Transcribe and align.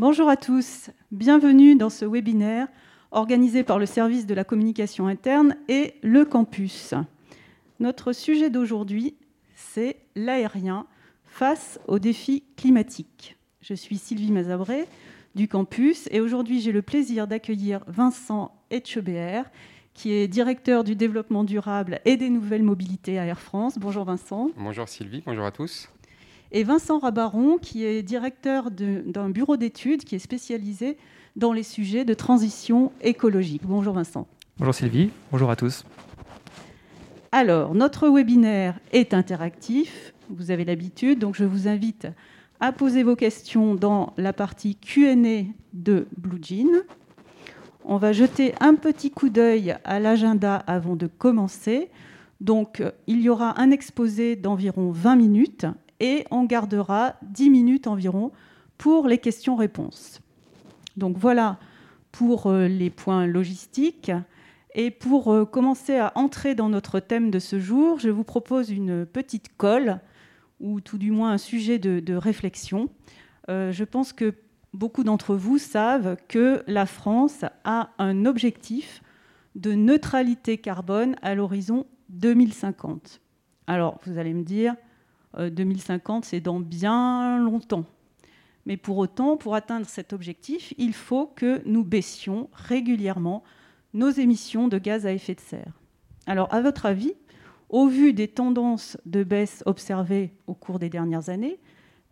Bonjour 0.00 0.28
à 0.28 0.36
tous, 0.36 0.90
bienvenue 1.12 1.76
dans 1.76 1.88
ce 1.88 2.04
webinaire 2.04 2.66
organisé 3.12 3.62
par 3.62 3.78
le 3.78 3.86
service 3.86 4.26
de 4.26 4.34
la 4.34 4.42
communication 4.42 5.06
interne 5.06 5.54
et 5.68 5.94
le 6.02 6.24
campus. 6.24 6.94
Notre 7.78 8.12
sujet 8.12 8.50
d'aujourd'hui, 8.50 9.14
c'est 9.54 9.98
l'aérien 10.16 10.88
face 11.24 11.78
aux 11.86 12.00
défis 12.00 12.42
climatiques. 12.56 13.36
Je 13.60 13.72
suis 13.74 13.98
Sylvie 13.98 14.32
Mazabré 14.32 14.86
du 15.36 15.46
campus 15.46 16.08
et 16.10 16.20
aujourd'hui 16.20 16.60
j'ai 16.60 16.72
le 16.72 16.82
plaisir 16.82 17.28
d'accueillir 17.28 17.84
Vincent 17.86 18.52
Etchebert 18.70 19.48
qui 19.94 20.10
est 20.10 20.26
directeur 20.26 20.82
du 20.82 20.96
développement 20.96 21.44
durable 21.44 22.00
et 22.04 22.16
des 22.16 22.30
nouvelles 22.30 22.64
mobilités 22.64 23.20
à 23.20 23.26
Air 23.26 23.38
France. 23.38 23.78
Bonjour 23.78 24.04
Vincent. 24.04 24.50
Bonjour 24.56 24.88
Sylvie, 24.88 25.22
bonjour 25.24 25.44
à 25.44 25.52
tous 25.52 25.88
et 26.54 26.62
Vincent 26.62 27.00
Rabaron, 27.00 27.58
qui 27.58 27.84
est 27.84 28.02
directeur 28.04 28.70
d'un 28.70 29.28
bureau 29.28 29.56
d'études 29.56 30.04
qui 30.04 30.14
est 30.14 30.20
spécialisé 30.20 30.96
dans 31.34 31.52
les 31.52 31.64
sujets 31.64 32.04
de 32.04 32.14
transition 32.14 32.92
écologique. 33.02 33.62
Bonjour 33.64 33.92
Vincent. 33.92 34.28
Bonjour 34.56 34.72
Sylvie, 34.72 35.10
bonjour 35.32 35.50
à 35.50 35.56
tous. 35.56 35.84
Alors, 37.32 37.74
notre 37.74 38.08
webinaire 38.08 38.78
est 38.92 39.14
interactif, 39.14 40.14
vous 40.30 40.52
avez 40.52 40.64
l'habitude, 40.64 41.18
donc 41.18 41.34
je 41.34 41.42
vous 41.42 41.66
invite 41.66 42.06
à 42.60 42.70
poser 42.70 43.02
vos 43.02 43.16
questions 43.16 43.74
dans 43.74 44.14
la 44.16 44.32
partie 44.32 44.76
Q&A 44.76 45.42
de 45.72 46.06
Blue 46.16 46.38
Jean. 46.40 46.70
On 47.84 47.96
va 47.96 48.12
jeter 48.12 48.54
un 48.60 48.76
petit 48.76 49.10
coup 49.10 49.28
d'œil 49.28 49.74
à 49.84 49.98
l'agenda 49.98 50.54
avant 50.68 50.94
de 50.94 51.08
commencer. 51.08 51.90
Donc, 52.40 52.80
il 53.08 53.22
y 53.22 53.28
aura 53.28 53.60
un 53.60 53.72
exposé 53.72 54.36
d'environ 54.36 54.92
20 54.92 55.16
minutes 55.16 55.66
et 56.04 56.26
on 56.30 56.44
gardera 56.44 57.14
10 57.22 57.48
minutes 57.48 57.86
environ 57.86 58.30
pour 58.76 59.08
les 59.08 59.16
questions-réponses. 59.16 60.20
Donc 60.98 61.16
voilà 61.16 61.58
pour 62.12 62.46
euh, 62.46 62.68
les 62.68 62.90
points 62.90 63.26
logistiques. 63.26 64.12
Et 64.74 64.90
pour 64.90 65.32
euh, 65.32 65.46
commencer 65.46 65.96
à 65.96 66.12
entrer 66.14 66.54
dans 66.54 66.68
notre 66.68 67.00
thème 67.00 67.30
de 67.30 67.38
ce 67.38 67.58
jour, 67.58 68.00
je 68.00 68.10
vous 68.10 68.22
propose 68.22 68.70
une 68.70 69.06
petite 69.06 69.56
colle, 69.56 70.00
ou 70.60 70.82
tout 70.82 70.98
du 70.98 71.10
moins 71.10 71.32
un 71.32 71.38
sujet 71.38 71.78
de, 71.78 72.14
réflexion. 72.14 72.90
Euh, 73.48 73.72
je 73.72 73.84
pense 73.84 74.12
que 74.12 74.34
beaucoup 74.74 75.04
d'entre 75.04 75.34
vous 75.34 75.56
savent 75.56 76.18
que 76.28 76.62
la 76.66 76.84
France 76.84 77.46
a 77.64 77.88
un 77.98 78.26
objectif 78.26 79.02
de 79.54 79.72
neutralité 79.72 80.58
carbone 80.58 81.16
à 81.22 81.34
l'horizon 81.34 81.86
2050. 82.10 83.22
Alors, 83.66 83.98
vous 84.04 84.18
allez 84.18 84.34
me 84.34 84.42
dire, 84.42 84.74
2050, 85.38 86.24
euh, 86.24 86.26
c'est 86.28 86.40
dans 86.40 86.60
bien 86.60 87.38
longtemps. 87.38 87.84
Mais 88.66 88.76
pour 88.76 88.98
autant, 88.98 89.36
pour 89.36 89.54
atteindre 89.54 89.86
cet 89.86 90.12
objectif, 90.12 90.72
il 90.78 90.94
faut 90.94 91.26
que 91.26 91.62
nous 91.66 91.84
baissions 91.84 92.48
régulièrement 92.52 93.42
nos 93.92 94.10
émissions 94.10 94.68
de 94.68 94.78
gaz 94.78 95.06
à 95.06 95.12
effet 95.12 95.34
de 95.34 95.40
serre. 95.40 95.80
Alors, 96.26 96.52
à 96.52 96.62
votre 96.62 96.86
avis, 96.86 97.12
au 97.68 97.88
vu 97.88 98.12
des 98.12 98.28
tendances 98.28 98.96
de 99.06 99.22
baisse 99.22 99.62
observées 99.66 100.34
au 100.46 100.54
cours 100.54 100.78
des 100.78 100.88
dernières 100.88 101.28
années, 101.28 101.58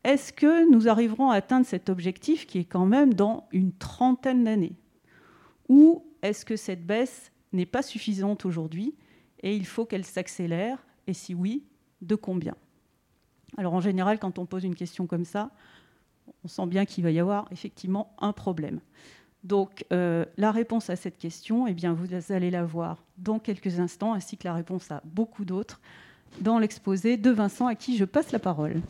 est-ce 0.04 0.32
que 0.32 0.70
nous 0.70 0.88
arriverons 0.88 1.30
à 1.30 1.36
atteindre 1.36 1.66
cet 1.66 1.88
objectif 1.88 2.46
qui 2.46 2.58
est 2.58 2.64
quand 2.64 2.86
même 2.86 3.14
dans 3.14 3.46
une 3.52 3.72
trentaine 3.72 4.44
d'années? 4.44 4.76
Ou 5.68 6.04
est-ce 6.22 6.44
que 6.44 6.56
cette 6.56 6.84
baisse 6.84 7.30
n'est 7.52 7.66
pas 7.66 7.82
suffisante 7.82 8.44
aujourd'hui 8.44 8.94
et 9.42 9.54
il 9.54 9.66
faut 9.66 9.84
qu'elle 9.84 10.04
s'accélère? 10.04 10.84
Et 11.06 11.14
si 11.14 11.34
oui, 11.34 11.64
de 12.00 12.16
combien? 12.16 12.56
Alors 13.58 13.74
en 13.74 13.80
général, 13.80 14.18
quand 14.18 14.38
on 14.38 14.46
pose 14.46 14.64
une 14.64 14.74
question 14.74 15.06
comme 15.06 15.24
ça, 15.24 15.50
on 16.44 16.48
sent 16.48 16.66
bien 16.66 16.84
qu'il 16.84 17.04
va 17.04 17.10
y 17.10 17.18
avoir 17.18 17.46
effectivement 17.50 18.14
un 18.20 18.32
problème. 18.32 18.80
Donc 19.44 19.84
euh, 19.92 20.24
la 20.36 20.52
réponse 20.52 20.88
à 20.90 20.96
cette 20.96 21.18
question, 21.18 21.66
eh 21.66 21.74
bien, 21.74 21.92
vous 21.92 22.06
allez 22.32 22.50
la 22.50 22.64
voir 22.64 23.02
dans 23.18 23.38
quelques 23.38 23.80
instants, 23.80 24.14
ainsi 24.14 24.36
que 24.36 24.46
la 24.46 24.54
réponse 24.54 24.90
à 24.90 25.02
beaucoup 25.04 25.44
d'autres 25.44 25.80
dans 26.40 26.58
l'exposé 26.58 27.16
de 27.16 27.30
Vincent, 27.30 27.66
à 27.66 27.74
qui 27.74 27.96
je 27.96 28.04
passe 28.04 28.32
la 28.32 28.38
parole. 28.38 28.80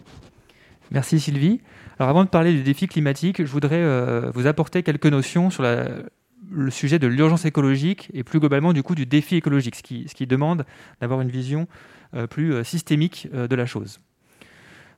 Merci 0.91 1.19
Sylvie. 1.19 1.61
Alors 1.99 2.11
avant 2.11 2.23
de 2.23 2.29
parler 2.29 2.53
du 2.53 2.63
défi 2.63 2.87
climatique, 2.87 3.45
je 3.45 3.51
voudrais 3.51 3.83
euh, 3.83 4.31
vous 4.35 4.47
apporter 4.47 4.83
quelques 4.83 5.07
notions 5.07 5.51
sur 5.51 5.65
le 5.65 6.71
sujet 6.71 6.99
de 6.99 7.07
l'urgence 7.07 7.47
écologique 7.47 8.11
et 8.13 8.23
plus 8.23 8.39
globalement 8.39 8.75
du 8.75 8.83
coup 8.83 8.95
du 8.95 9.07
défi 9.07 9.37
écologique, 9.37 9.75
ce 9.75 9.83
qui, 9.83 10.27
demande 10.27 10.67
d'avoir 11.01 11.23
une 11.23 11.31
vision 11.31 11.67
euh, 12.15 12.27
plus 12.27 12.63
systémique 12.63 13.29
de 13.33 13.57
la 13.57 13.65
chose. 13.65 13.99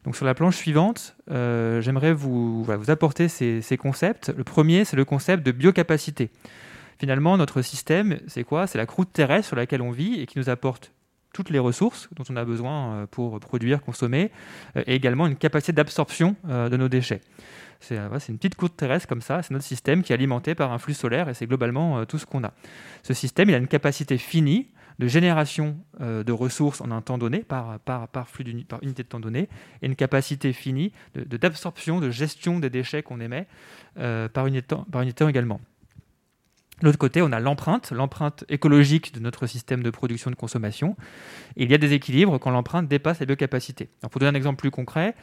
Donc 0.05 0.17
sur 0.17 0.27
la 0.27 0.35
planche 0.35 0.57
suivante, 0.57 1.17
euh, 1.31 1.81
j'aimerais 1.81 2.13
vous, 2.13 2.67
apporter 2.89 3.29
ces, 3.29 3.77
concepts. 3.79 4.33
Le 4.37 4.45
premier, 4.45 4.85
c'est 4.85 4.97
le 4.97 5.05
concept 5.05 5.45
de 5.45 5.51
biocapacité. 5.51 6.31
Finalement, 6.99 7.37
notre 7.37 7.63
système, 7.63 8.19
c'est 8.29 8.45
quoi? 8.45 8.67
C'est 8.67 8.79
la 8.79 8.87
croûte 8.87 9.13
terrestre 9.13 9.49
sur 9.49 9.57
laquelle 9.57 9.83
on 9.83 9.91
vit 9.91 10.21
et 10.21 10.27
qui 10.27 10.39
nous 10.39 10.51
apporte 10.51 10.93
toutes 11.33 11.51
les 11.51 11.59
ressources 11.59 12.09
dont 12.15 12.23
on 12.29 12.37
a 12.37 12.45
besoin 12.45 12.93
euh, 12.93 13.07
pour 13.11 13.41
produire, 13.41 13.83
consommer, 13.83 14.31
euh, 14.77 14.85
et 14.87 14.95
également 14.95 15.27
une 15.27 15.37
capacité 15.37 15.73
d'absorption 15.73 16.37
de 16.45 16.77
nos 16.77 16.89
déchets. 16.89 17.21
C'est 17.81 17.97
une 18.29 18.39
petite 18.39 18.55
croûte 18.55 18.77
terrestre 18.77 19.09
comme 19.09 19.21
ça, 19.21 19.43
c'est 19.43 19.51
notre 19.51 19.65
système 19.65 20.03
qui 20.03 20.13
est 20.13 20.15
alimenté 20.15 20.55
par 20.55 20.73
un 20.73 20.79
flux 20.79 20.95
solaire 20.95 21.29
et 21.29 21.35
c'est 21.35 21.47
globalement 21.47 22.07
tout 22.07 22.19
ce 22.19 22.25
qu'on 22.25 22.43
a. 22.43 22.55
Ce 23.03 23.13
système, 23.13 23.51
il 23.51 23.55
a 23.55 23.59
une 23.59 23.67
capacité 23.67 24.17
finie 24.17 24.69
de 24.99 25.07
génération 25.07 25.77
euh, 26.01 26.25
de 26.25 26.33
ressources 26.33 26.81
en 26.81 26.91
un 26.91 27.03
temps 27.03 27.19
donné, 27.19 27.41
par, 27.41 27.79
flux 28.27 28.45
par 28.65 28.83
unité 28.83 29.03
de 29.03 29.09
temps 29.09 29.21
donné, 29.21 29.49
et 29.83 29.87
une 29.87 29.97
capacité 29.97 30.53
finie 30.53 30.93
d'absorption, 31.15 32.01
de, 32.01 32.07
de, 32.07 32.11
gestion 32.11 32.59
des 32.61 32.71
déchets 32.71 33.03
qu'on 33.03 33.21
émet 33.21 33.47
euh, 33.99 34.29
par, 34.29 34.47
unité, 34.47 35.29
également. 35.29 35.61
De 36.81 36.87
l'autre 36.87 36.99
côté, 36.99 37.23
on 37.23 37.31
a 37.31 37.39
l'empreinte, 37.39 37.93
l'empreinte 37.93 38.45
écologique 38.49 39.15
de 39.15 39.21
notre 39.21 39.47
système 39.47 39.83
de 39.83 39.91
production 39.91 40.31
de 40.31 40.37
consommation. 40.37 40.97
il 41.57 41.71
y 41.71 41.75
a 41.75 41.79
des 41.79 41.93
équilibres 41.93 42.39
quand 42.39 42.51
l'empreinte 42.51 42.89
dépasse 42.89 43.21
la 43.21 43.27
biocapacité. 43.27 43.91
pour 44.11 44.19
donner 44.19 44.31
un 44.31 44.35
exemple 44.35 44.59
plus 44.59 44.73
concret, 44.73 45.15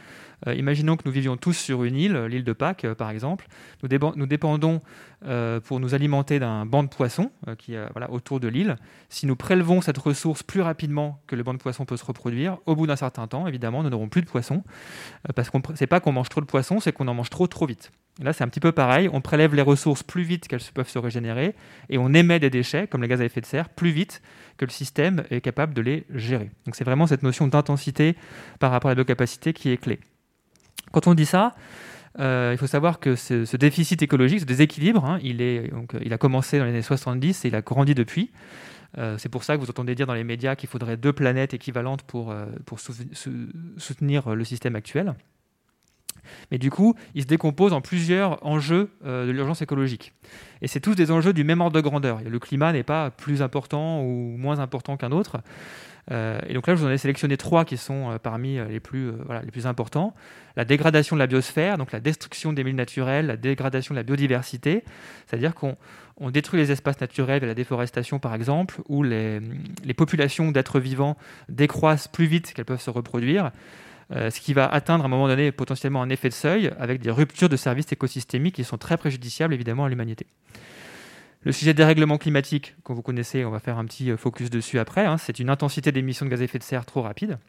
euh, 0.47 0.56
imaginons 0.56 0.97
que 0.97 1.03
nous 1.06 1.12
vivions 1.12 1.38
tous 1.38 1.53
sur 1.53 1.84
une 1.84 1.96
île, 1.96 2.18
l'île 2.25 2.44
de 2.44 2.53
Pâques 2.53 2.85
euh, 2.85 2.96
par 2.96 3.09
exemple. 3.09 3.47
Nous, 3.84 4.25
dépendons 4.25 4.81
euh, 5.25 5.59
pour 5.59 5.79
nous 5.79 5.94
alimenter 5.94 6.40
d'un 6.40 6.66
banc 6.66 6.84
de 6.84 6.90
poissons 6.90 7.31
qui 7.57 7.75
voilà, 7.91 8.12
autour 8.12 8.40
de 8.40 8.47
l'île. 8.47 8.78
Si 9.09 9.25
nous 9.25 9.35
prélevons 9.35 9.81
cette 9.81 9.97
ressource 9.97 10.44
plus 10.44 10.62
rapidement 10.62 11.19
que 11.28 11.35
le 11.35 11.44
banc 11.44 11.53
de 11.53 11.59
poissons 11.59 11.85
peut 11.85 11.97
se 11.97 12.06
reproduire, 12.06 12.57
au 12.66 12.75
bout 12.75 12.88
d'un 12.88 12.96
certain 12.96 13.28
temps, 13.28 13.47
évidemment, 13.47 13.84
nous 13.84 13.90
n'aurons 13.90 14.09
plus 14.09 14.22
de 14.22 14.28
poissons. 14.28 14.63
parce 15.35 15.50
que 15.50 15.57
ce 15.75 15.84
n'est 15.84 15.88
pas 15.88 16.00
qu'on 16.00 16.12
mange 16.12 16.29
trop 16.29 16.41
de 16.41 16.46
poissons, 16.46 16.79
c'est 16.79 16.91
qu'on 16.91 17.08
en 17.08 17.13
mange 17.13 17.29
trop 17.29 17.47
trop 17.47 17.66
vite. 17.66 17.91
Là, 18.22 18.34
c'est 18.34 18.44
un 18.44 18.47
petit 18.47 18.59
peu 18.59 18.72
pareil. 18.72 19.09
On 19.12 19.22
prélève 19.22 19.56
les 19.56 19.62
ressources 19.62 20.03
plus 20.03 20.23
vite 20.23 20.47
qu'elles 20.47 20.62
peuvent 20.73 20.90
se 20.90 21.00
régénérer 21.00 21.56
et 21.90 21.97
on 21.97 22.13
émet 22.13 22.40
des 22.40 22.50
déchets, 22.50 22.88
comme 22.88 23.02
les 23.02 23.08
gaz 23.08 23.22
à 23.22 23.25
effet 23.25 23.41
de 23.41 23.46
serre, 23.46 23.69
plus 23.69 23.91
vite 23.91 24.22
que 24.58 24.66
le 24.66 24.72
système 24.72 25.23
est 25.31 25.41
capable 25.41 25.73
de 25.73 25.81
les 25.81 26.06
gérer. 26.13 26.52
Donc, 26.66 26.75
c'est 26.75 26.84
vraiment 26.84 27.08
cette 27.08 27.23
notion 27.23 27.47
d'intensité 27.47 28.16
par 28.59 28.72
rapport 28.72 28.90
à 28.90 28.91
la 28.91 28.96
biocapacité 28.96 29.53
qui 29.53 29.69
est 29.69 29.78
clé. 29.78 30.00
Quand 30.92 31.08
on 31.08 31.14
dit 31.14 31.26
ça, 31.26 31.54
euh, 32.20 32.52
il 32.54 32.58
faut 32.58 32.68
savoir 32.68 33.00
que 33.00 33.16
ce, 33.16 33.56
déficit 33.56 34.02
écologique, 34.02 34.42
ce 34.42 34.46
déséquilibre, 34.46 35.06
hein, 35.06 35.20
il, 35.24 35.42
est, 35.42 35.70
donc, 35.70 35.96
il 36.02 36.14
a 36.14 36.18
commencé 36.18 36.58
dans 36.58 36.66
les 36.66 36.72
années 36.72 36.82
70 36.82 37.46
et 37.46 37.48
il 37.48 37.56
a 37.56 37.62
grandi 37.62 37.96
depuis. 37.96 38.32
Euh, 38.98 39.18
c'est 39.18 39.30
pour 39.30 39.44
ça 39.44 39.56
que 39.56 39.62
vous 39.62 39.70
entendez 39.70 39.96
dire 39.96 40.08
dans 40.08 40.14
les 40.14 40.24
médias 40.24 40.56
qu'il 40.56 40.68
faudrait 40.68 40.98
deux 40.98 41.14
planètes 41.14 41.54
équivalentes 41.54 42.04
pour, 42.04 42.32
euh, 42.32 42.46
soutenir 43.78 44.36
le 44.36 44.44
système 44.44 44.76
actuel. 44.76 45.16
Mais 46.52 46.58
du 46.58 46.70
coup, 46.70 46.96
il 47.16 47.24
se 47.24 47.28
décompose 47.28 47.74
en 47.74 47.82
plusieurs 47.82 48.46
enjeux 48.46 48.92
euh, 49.06 49.26
de 49.26 49.32
l'urgence 49.32 49.62
écologique. 49.62 50.14
Et 50.62 50.68
c'est 50.68 50.80
tous 50.80 50.96
des 50.96 51.12
enjeux 51.12 51.34
du 51.34 51.44
même 51.44 51.62
ordre 51.62 51.76
de 51.76 51.82
grandeur. 51.82 52.22
Le 52.22 52.40
climat 52.40 52.74
n'est 52.74 52.84
pas 52.84 53.09
plus 53.09 53.42
important 53.42 54.03
ou 54.03 54.36
moins 54.38 54.59
important 54.59 54.98
qu'un 54.98 55.12
autre. 55.12 55.42
Euh, 56.11 56.39
et 56.47 56.53
donc 56.53 56.67
là, 56.67 56.75
je 56.75 56.81
vous 56.81 56.88
en 56.88 56.91
ai 56.91 56.97
sélectionné 56.97 57.38
trois 57.38 57.66
qui 57.66 57.77
sont 57.77 58.11
euh, 58.11 58.17
parmi 58.17 58.59
les 58.69 58.79
plus, 58.79 59.11
les 59.44 59.51
plus 59.51 59.66
importants. 59.66 60.13
La 60.55 60.66
dégradation 60.66 61.16
de 61.16 61.19
la 61.19 61.27
biosphère, 61.27 61.77
donc 61.77 61.91
la 61.91 61.99
destruction 61.99 62.53
des 62.53 62.63
milieux 62.63 62.75
naturels, 62.75 63.27
la 63.27 63.38
dégradation 63.38 63.94
de 63.94 63.99
la 63.99 64.03
biodiversité, 64.03 64.84
c'est-à-dire 65.25 65.55
qu'on 65.55 65.78
détruit 66.29 66.59
les 66.59 66.72
espaces 66.72 66.99
naturels 66.99 67.43
et 67.43 67.47
la 67.47 67.53
déforestation, 67.53 68.19
par 68.19 68.35
exemple, 68.35 68.81
où 68.90 69.03
les, 69.03 69.40
populations 69.96 70.52
d'êtres 70.52 70.79
vivants 70.79 71.17
décroissent 71.47 72.08
plus 72.08 72.25
vite 72.25 72.53
qu'elles 72.53 72.66
peuvent 72.66 72.81
se 72.81 72.90
reproduire. 72.90 73.52
Euh, 74.14 74.29
ce 74.29 74.41
qui 74.41 74.53
va 74.53 74.67
atteindre 74.67 75.05
à 75.05 75.07
un 75.07 75.09
moment 75.09 75.29
donné 75.29 75.53
potentiellement 75.53 76.02
un 76.02 76.09
effet 76.09 76.28
de 76.28 76.34
seuil 76.34 76.72
avec 76.78 76.99
des 76.99 77.11
ruptures 77.11 77.47
de 77.47 77.55
services 77.55 77.91
écosystémiques 77.93 78.55
qui 78.55 78.66
sont 78.66 78.78
très 78.78 78.97
préjudiciables 78.97 79.53
évidemment 79.53 79.85
à 79.85 79.90
l'humanité. 79.90 80.28
Le 81.43 81.52
sujet 81.52 81.73
des 81.73 81.84
règlements 81.84 82.17
climatiques, 82.17 82.76
que 82.85 82.93
vous 82.93 83.02
connaissez, 83.02 83.46
on 83.46 83.49
va 83.49 83.59
faire 83.59 83.79
un 83.79 83.85
petit 83.85 84.11
euh, 84.11 84.17
focus 84.17 84.49
dessus 84.49 84.78
après, 84.78 85.05
hein, 85.05 85.17
c'est 85.17 85.40
une 85.40 85.49
intensité 85.49 85.91
d'émissions 85.91 86.26
de 86.26 86.32
gaz 86.32 86.41
à 86.41 86.43
effet 86.43 86.59
de 86.59 86.64
serre 86.64 86.85
trop 86.85 87.02
rapide. 87.02 87.40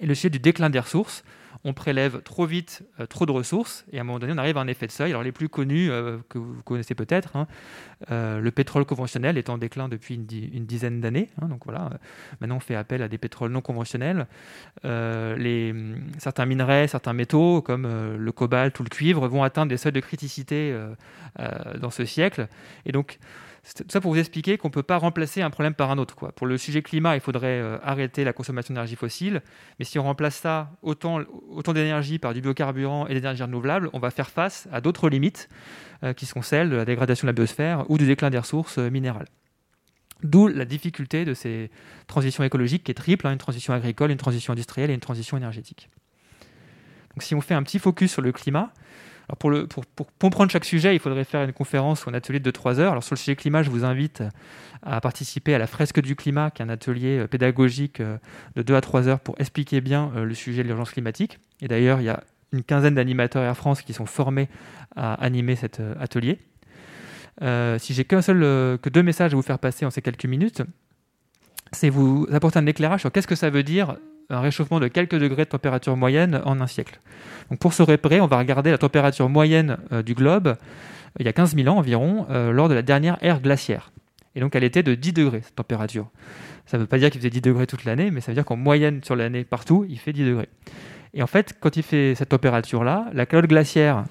Et 0.00 0.06
le 0.06 0.14
sujet 0.14 0.30
du 0.30 0.38
déclin 0.38 0.70
des 0.70 0.78
ressources, 0.78 1.24
on 1.64 1.72
prélève 1.72 2.22
trop 2.22 2.44
vite 2.46 2.82
euh, 2.98 3.06
trop 3.06 3.26
de 3.26 3.32
ressources 3.32 3.84
et 3.92 3.98
à 3.98 4.00
un 4.00 4.04
moment 4.04 4.18
donné 4.18 4.32
on 4.32 4.38
arrive 4.38 4.56
à 4.56 4.60
un 4.60 4.66
effet 4.66 4.86
de 4.86 4.92
seuil. 4.92 5.10
Alors 5.10 5.22
les 5.22 5.32
plus 5.32 5.48
connus 5.48 5.90
euh, 5.90 6.18
que 6.28 6.38
vous 6.38 6.62
connaissez 6.62 6.94
peut-être, 6.94 7.36
hein, 7.36 7.46
euh, 8.10 8.40
le 8.40 8.50
pétrole 8.50 8.84
conventionnel 8.84 9.38
est 9.38 9.48
en 9.48 9.58
déclin 9.58 9.88
depuis 9.88 10.14
une, 10.14 10.26
dizaine 10.66 11.00
d'années. 11.00 11.28
Hein, 11.40 11.48
donc 11.48 11.64
voilà, 11.64 11.90
maintenant 12.40 12.56
on 12.56 12.60
fait 12.60 12.74
appel 12.74 13.02
à 13.02 13.08
des 13.08 13.18
pétroles 13.18 13.52
non 13.52 13.60
conventionnels. 13.60 14.26
les, 14.84 15.74
certains 16.18 16.46
minerais, 16.46 16.88
certains 16.88 17.12
métaux 17.12 17.62
comme 17.62 17.86
le 18.16 18.32
cobalt 18.32 18.78
ou 18.80 18.82
le 18.82 18.88
cuivre 18.88 19.28
vont 19.28 19.42
atteindre 19.42 19.70
des 19.70 19.76
seuils 19.76 19.92
de 19.92 20.00
criticité 20.00 20.76
dans 21.80 21.90
ce 21.90 22.04
siècle. 22.04 22.48
Tout 23.76 23.84
ça 23.88 24.00
pour 24.00 24.12
vous 24.12 24.18
expliquer 24.18 24.58
qu'on 24.58 24.68
ne 24.68 24.72
peut 24.72 24.82
pas 24.82 24.98
remplacer 24.98 25.40
un 25.40 25.50
problème 25.50 25.74
par 25.74 25.90
un 25.90 25.98
autre. 25.98 26.32
Pour 26.32 26.46
le 26.46 26.58
sujet 26.58 26.82
climat, 26.82 27.14
il 27.14 27.20
faudrait 27.20 27.60
euh, 27.60 27.78
arrêter 27.82 28.24
la 28.24 28.32
consommation 28.32 28.74
d'énergie 28.74 28.96
fossile, 28.96 29.40
mais 29.78 29.84
si 29.84 29.98
on 29.98 30.02
remplace 30.02 30.34
ça, 30.34 30.72
autant, 30.82 31.20
autant 31.48 31.72
d'énergie 31.72 32.18
par 32.18 32.34
du 32.34 32.40
biocarburant 32.40 33.06
et 33.06 33.14
d'énergie 33.14 33.42
renouvelable, 33.42 33.88
on 33.92 34.00
va 34.00 34.10
faire 34.10 34.30
face 34.30 34.68
à 34.72 34.80
d'autres 34.80 35.08
limites 35.08 35.48
euh, 36.02 36.12
qui 36.12 36.26
sont 36.26 36.42
celles 36.42 36.70
de 36.70 36.76
la 36.76 36.84
dégradation 36.84 37.26
de 37.26 37.28
la 37.28 37.34
biosphère 37.34 37.88
ou 37.88 37.98
du 37.98 38.06
déclin 38.06 38.30
des 38.30 38.38
ressources 38.38 38.78
euh, 38.78 38.90
minérales. 38.90 39.28
D'où 40.24 40.48
la 40.48 40.64
difficulté 40.64 41.24
de 41.24 41.34
ces 41.34 41.70
transitions 42.08 42.44
écologiques 42.44 42.84
qui 42.84 42.90
est 42.90 42.94
triple, 42.94 43.26
hein, 43.26 43.32
une 43.32 43.38
transition 43.38 43.72
agricole, 43.72 44.10
une 44.10 44.18
transition 44.18 44.52
industrielle 44.52 44.90
et 44.90 44.94
une 44.94 45.00
transition 45.00 45.36
énergétique. 45.36 45.88
Donc 47.14 47.22
si 47.22 47.34
on 47.34 47.40
fait 47.40 47.54
un 47.54 47.62
petit 47.62 47.78
focus 47.78 48.12
sur 48.12 48.22
le 48.22 48.32
climat, 48.32 48.72
pour, 49.38 49.52
comprendre 50.18 50.50
chaque 50.50 50.64
sujet, 50.64 50.94
il 50.94 50.98
faudrait 50.98 51.24
faire 51.24 51.42
une 51.42 51.52
conférence 51.52 52.04
ou 52.04 52.10
un 52.10 52.14
atelier 52.14 52.40
de 52.40 52.50
3 52.50 52.80
heures. 52.80 52.92
Alors, 52.92 53.04
sur 53.04 53.14
le 53.14 53.18
sujet 53.18 53.36
climat, 53.36 53.62
je 53.62 53.70
vous 53.70 53.84
invite 53.84 54.22
à 54.82 55.00
participer 55.00 55.54
à 55.54 55.58
la 55.58 55.66
fresque 55.66 56.00
du 56.00 56.16
climat, 56.16 56.50
qui 56.50 56.62
est 56.62 56.64
un 56.64 56.68
atelier 56.68 57.18
euh, 57.18 57.26
pédagogique 57.26 58.00
euh, 58.00 58.18
de 58.56 58.62
2 58.62 58.74
à 58.74 58.80
3 58.80 59.08
heures 59.08 59.20
pour 59.20 59.36
expliquer 59.38 59.80
bien 59.80 60.10
euh, 60.16 60.24
le 60.24 60.34
sujet 60.34 60.62
de 60.62 60.68
l'urgence 60.68 60.90
climatique. 60.90 61.38
Et 61.60 61.68
d'ailleurs, 61.68 62.00
il 62.00 62.04
y 62.04 62.08
a 62.08 62.22
une 62.52 62.64
quinzaine 62.64 62.94
d'animateurs 62.94 63.42
Air 63.42 63.56
France 63.56 63.82
qui 63.82 63.92
sont 63.92 64.06
formés 64.06 64.48
à 64.96 65.14
animer 65.14 65.56
cet 65.56 65.80
atelier. 65.98 66.38
si 67.78 67.94
j'ai 67.94 68.04
qu'un 68.04 68.20
seul, 68.20 68.40
que 68.78 68.90
deux 68.90 69.02
messages 69.02 69.32
à 69.32 69.36
vous 69.36 69.42
faire 69.42 69.58
passer 69.58 69.86
en 69.86 69.90
ces 69.90 70.02
quelques 70.02 70.26
minutes, 70.26 70.62
c'est 71.70 71.88
vous 71.88 72.26
apporter 72.30 72.58
un 72.58 72.66
éclairage 72.66 73.00
sur 73.00 73.10
qu'est-ce 73.10 73.26
que 73.26 73.36
ça 73.36 73.48
veut 73.48 73.62
dire 73.62 73.96
un 74.30 74.40
réchauffement 74.40 74.80
de 74.80 74.88
quelques 74.88 75.18
degrés 75.18 75.44
de 75.44 75.50
température 75.50 75.96
moyenne 75.96 76.40
en 76.44 76.60
un 76.60 76.66
siècle. 76.66 77.00
Donc 77.50 77.58
pour 77.58 77.72
se 77.72 77.82
repérer, 77.82 78.20
on 78.20 78.26
va 78.26 78.38
regarder 78.38 78.70
la 78.70 78.78
température 78.78 79.28
moyenne 79.28 79.78
euh, 79.92 80.02
du 80.02 80.14
globe 80.14 80.48
euh, 80.48 80.54
il 81.18 81.26
y 81.26 81.28
a 81.28 81.32
15 81.32 81.54
000 81.54 81.68
ans 81.68 81.78
environ, 81.78 82.26
euh, 82.30 82.52
lors 82.52 82.68
de 82.68 82.74
la 82.74 82.82
dernière 82.82 83.18
ère 83.20 83.40
glaciaire. 83.40 83.92
Et 84.34 84.40
donc 84.40 84.54
elle 84.56 84.64
était 84.64 84.82
de 84.82 84.94
10 84.94 85.12
degrés, 85.12 85.42
cette 85.42 85.54
température. 85.54 86.10
Ça 86.66 86.78
ne 86.78 86.82
veut 86.82 86.86
pas 86.86 86.98
dire 86.98 87.10
qu'il 87.10 87.20
faisait 87.20 87.30
10 87.30 87.42
degrés 87.42 87.66
toute 87.66 87.84
l'année, 87.84 88.10
mais 88.10 88.20
ça 88.20 88.32
veut 88.32 88.34
dire 88.36 88.44
qu'en 88.44 88.56
moyenne 88.56 89.02
sur 89.04 89.16
l'année 89.16 89.44
partout, 89.44 89.84
il 89.88 89.98
fait 89.98 90.12
10 90.12 90.24
degrés. 90.24 90.48
Et 91.14 91.22
en 91.22 91.26
fait, 91.26 91.54
quand 91.60 91.76
il 91.76 91.82
fait 91.82 92.14
cette 92.14 92.30
température-là, 92.30 93.10
la 93.12 93.26
calotte 93.26 93.50
glaciaire, 93.50 94.04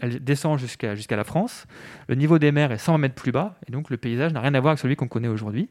elle 0.00 0.22
descend 0.22 0.58
jusqu'à 0.58 1.16
la 1.16 1.24
France, 1.24 1.66
le 2.08 2.14
niveau 2.14 2.38
des 2.38 2.52
mers 2.52 2.70
est 2.70 2.78
100 2.78 2.98
mètres 2.98 3.14
plus 3.14 3.32
bas, 3.32 3.58
et 3.66 3.72
donc 3.72 3.90
le 3.90 3.96
paysage 3.96 4.32
n'a 4.32 4.40
rien 4.40 4.54
à 4.54 4.60
voir 4.60 4.72
avec 4.72 4.78
celui 4.78 4.94
qu'on 4.94 5.08
connaît 5.08 5.28
aujourd'hui. 5.28 5.68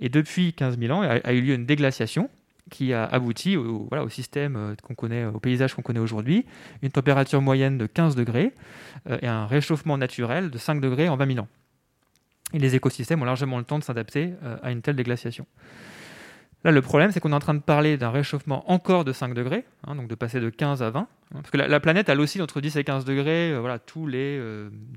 Et 0.00 0.08
depuis 0.08 0.54
15 0.54 0.78
000 0.78 0.92
ans, 0.96 1.02
a 1.02 1.32
eu 1.32 1.40
lieu 1.40 1.54
une 1.54 1.66
déglaciation, 1.66 2.30
qui 2.70 2.92
a 2.92 3.04
abouti 3.04 3.56
au, 3.56 3.88
système 4.08 4.56
euh, 4.56 4.74
qu'on 4.82 4.94
connaît, 4.94 5.24
au 5.24 5.40
paysage 5.40 5.74
qu'on 5.74 5.82
connaît 5.82 6.00
aujourd'hui, 6.00 6.46
une 6.82 6.90
température 6.90 7.40
moyenne 7.40 7.78
de 7.78 7.86
15 7.86 8.14
degrés 8.14 8.52
euh, 9.08 9.18
et 9.22 9.26
un 9.26 9.46
réchauffement 9.46 9.98
naturel 9.98 10.50
de 10.50 10.58
5 10.58 10.80
degrés 10.80 11.08
en 11.08 11.16
20 11.16 11.34
000 11.34 11.38
ans. 11.40 11.48
Et 12.54 12.58
les 12.58 12.74
écosystèmes 12.74 13.20
ont 13.22 13.26
largement 13.26 13.58
le 13.58 13.64
temps 13.64 13.78
de 13.78 13.84
s'adapter 13.84 14.34
euh, 14.42 14.56
à 14.62 14.70
une 14.70 14.82
telle 14.82 14.96
déglaciation. 14.96 15.46
Là, 16.64 16.72
le 16.72 16.82
problème, 16.82 17.12
c'est 17.12 17.20
qu'on 17.20 17.32
est 17.32 17.36
en 17.36 17.40
train 17.40 17.54
de 17.54 17.60
parler 17.60 17.96
d'un 17.96 18.10
réchauffement 18.10 18.70
encore 18.70 19.04
de 19.04 19.12
5 19.12 19.32
degrés, 19.32 19.64
hein, 19.86 19.94
donc 19.94 20.08
de 20.08 20.14
passer 20.14 20.40
de 20.40 20.50
15 20.50 20.82
à 20.82 20.90
20. 20.90 21.00
Hein, 21.00 21.06
parce 21.30 21.50
que 21.50 21.56
la, 21.56 21.80
planète, 21.80 22.08
elle 22.08 22.20
aussi 22.20 22.42
entre 22.42 22.60
10 22.60 22.76
et 22.76 22.84
15 22.84 23.04
degrés 23.04 23.56
voilà, 23.58 23.78
tous 23.78 24.06
les 24.06 24.40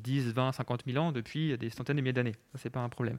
10, 0.04 0.34
20, 0.34 0.54
50 0.54 0.84
000 0.88 1.04
ans 1.04 1.12
depuis 1.12 1.58
des 1.58 1.70
centaines 1.70 1.98
de 1.98 2.02
milliers 2.02 2.14
d'années. 2.14 2.36
Ce 2.56 2.68
n'est 2.68 2.72
pas 2.72 2.80
un 2.80 2.90
problème. 2.90 3.18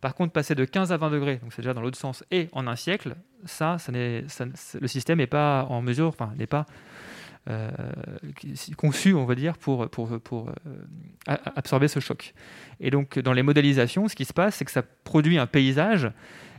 Par 0.00 0.14
contre, 0.14 0.32
passer 0.32 0.54
de 0.54 0.64
15 0.64 0.92
à 0.92 0.96
20 0.96 1.10
degrés, 1.10 1.36
donc 1.36 1.52
c'est 1.52 1.62
déjà 1.62 1.74
dans 1.74 1.82
l'autre 1.82 1.98
sens, 1.98 2.24
et 2.30 2.48
en 2.52 2.66
un 2.66 2.76
siècle, 2.76 3.16
ça, 3.44 3.78
ça, 3.78 3.92
le 3.92 4.86
système 4.88 5.18
n'est 5.18 5.26
pas 5.26 5.66
en 5.68 5.82
mesure, 5.82 6.08
enfin, 6.08 6.32
n'est 6.38 6.46
pas 6.46 6.66
euh, 7.48 7.70
conçu, 8.76 9.14
on 9.14 9.24
va 9.24 9.34
dire, 9.34 9.56
pour, 9.56 9.88
pour, 9.88 10.20
pour 10.20 10.50
euh, 10.50 11.36
absorber 11.56 11.88
ce 11.88 11.98
choc. 11.98 12.34
Et 12.80 12.90
donc, 12.90 13.18
dans 13.18 13.32
les 13.32 13.42
modélisations, 13.42 14.08
ce 14.08 14.14
qui 14.14 14.26
se 14.26 14.32
passe, 14.32 14.56
c'est 14.56 14.64
que 14.64 14.70
ça 14.70 14.82
produit 14.82 15.38
un 15.38 15.46
paysage 15.46 16.10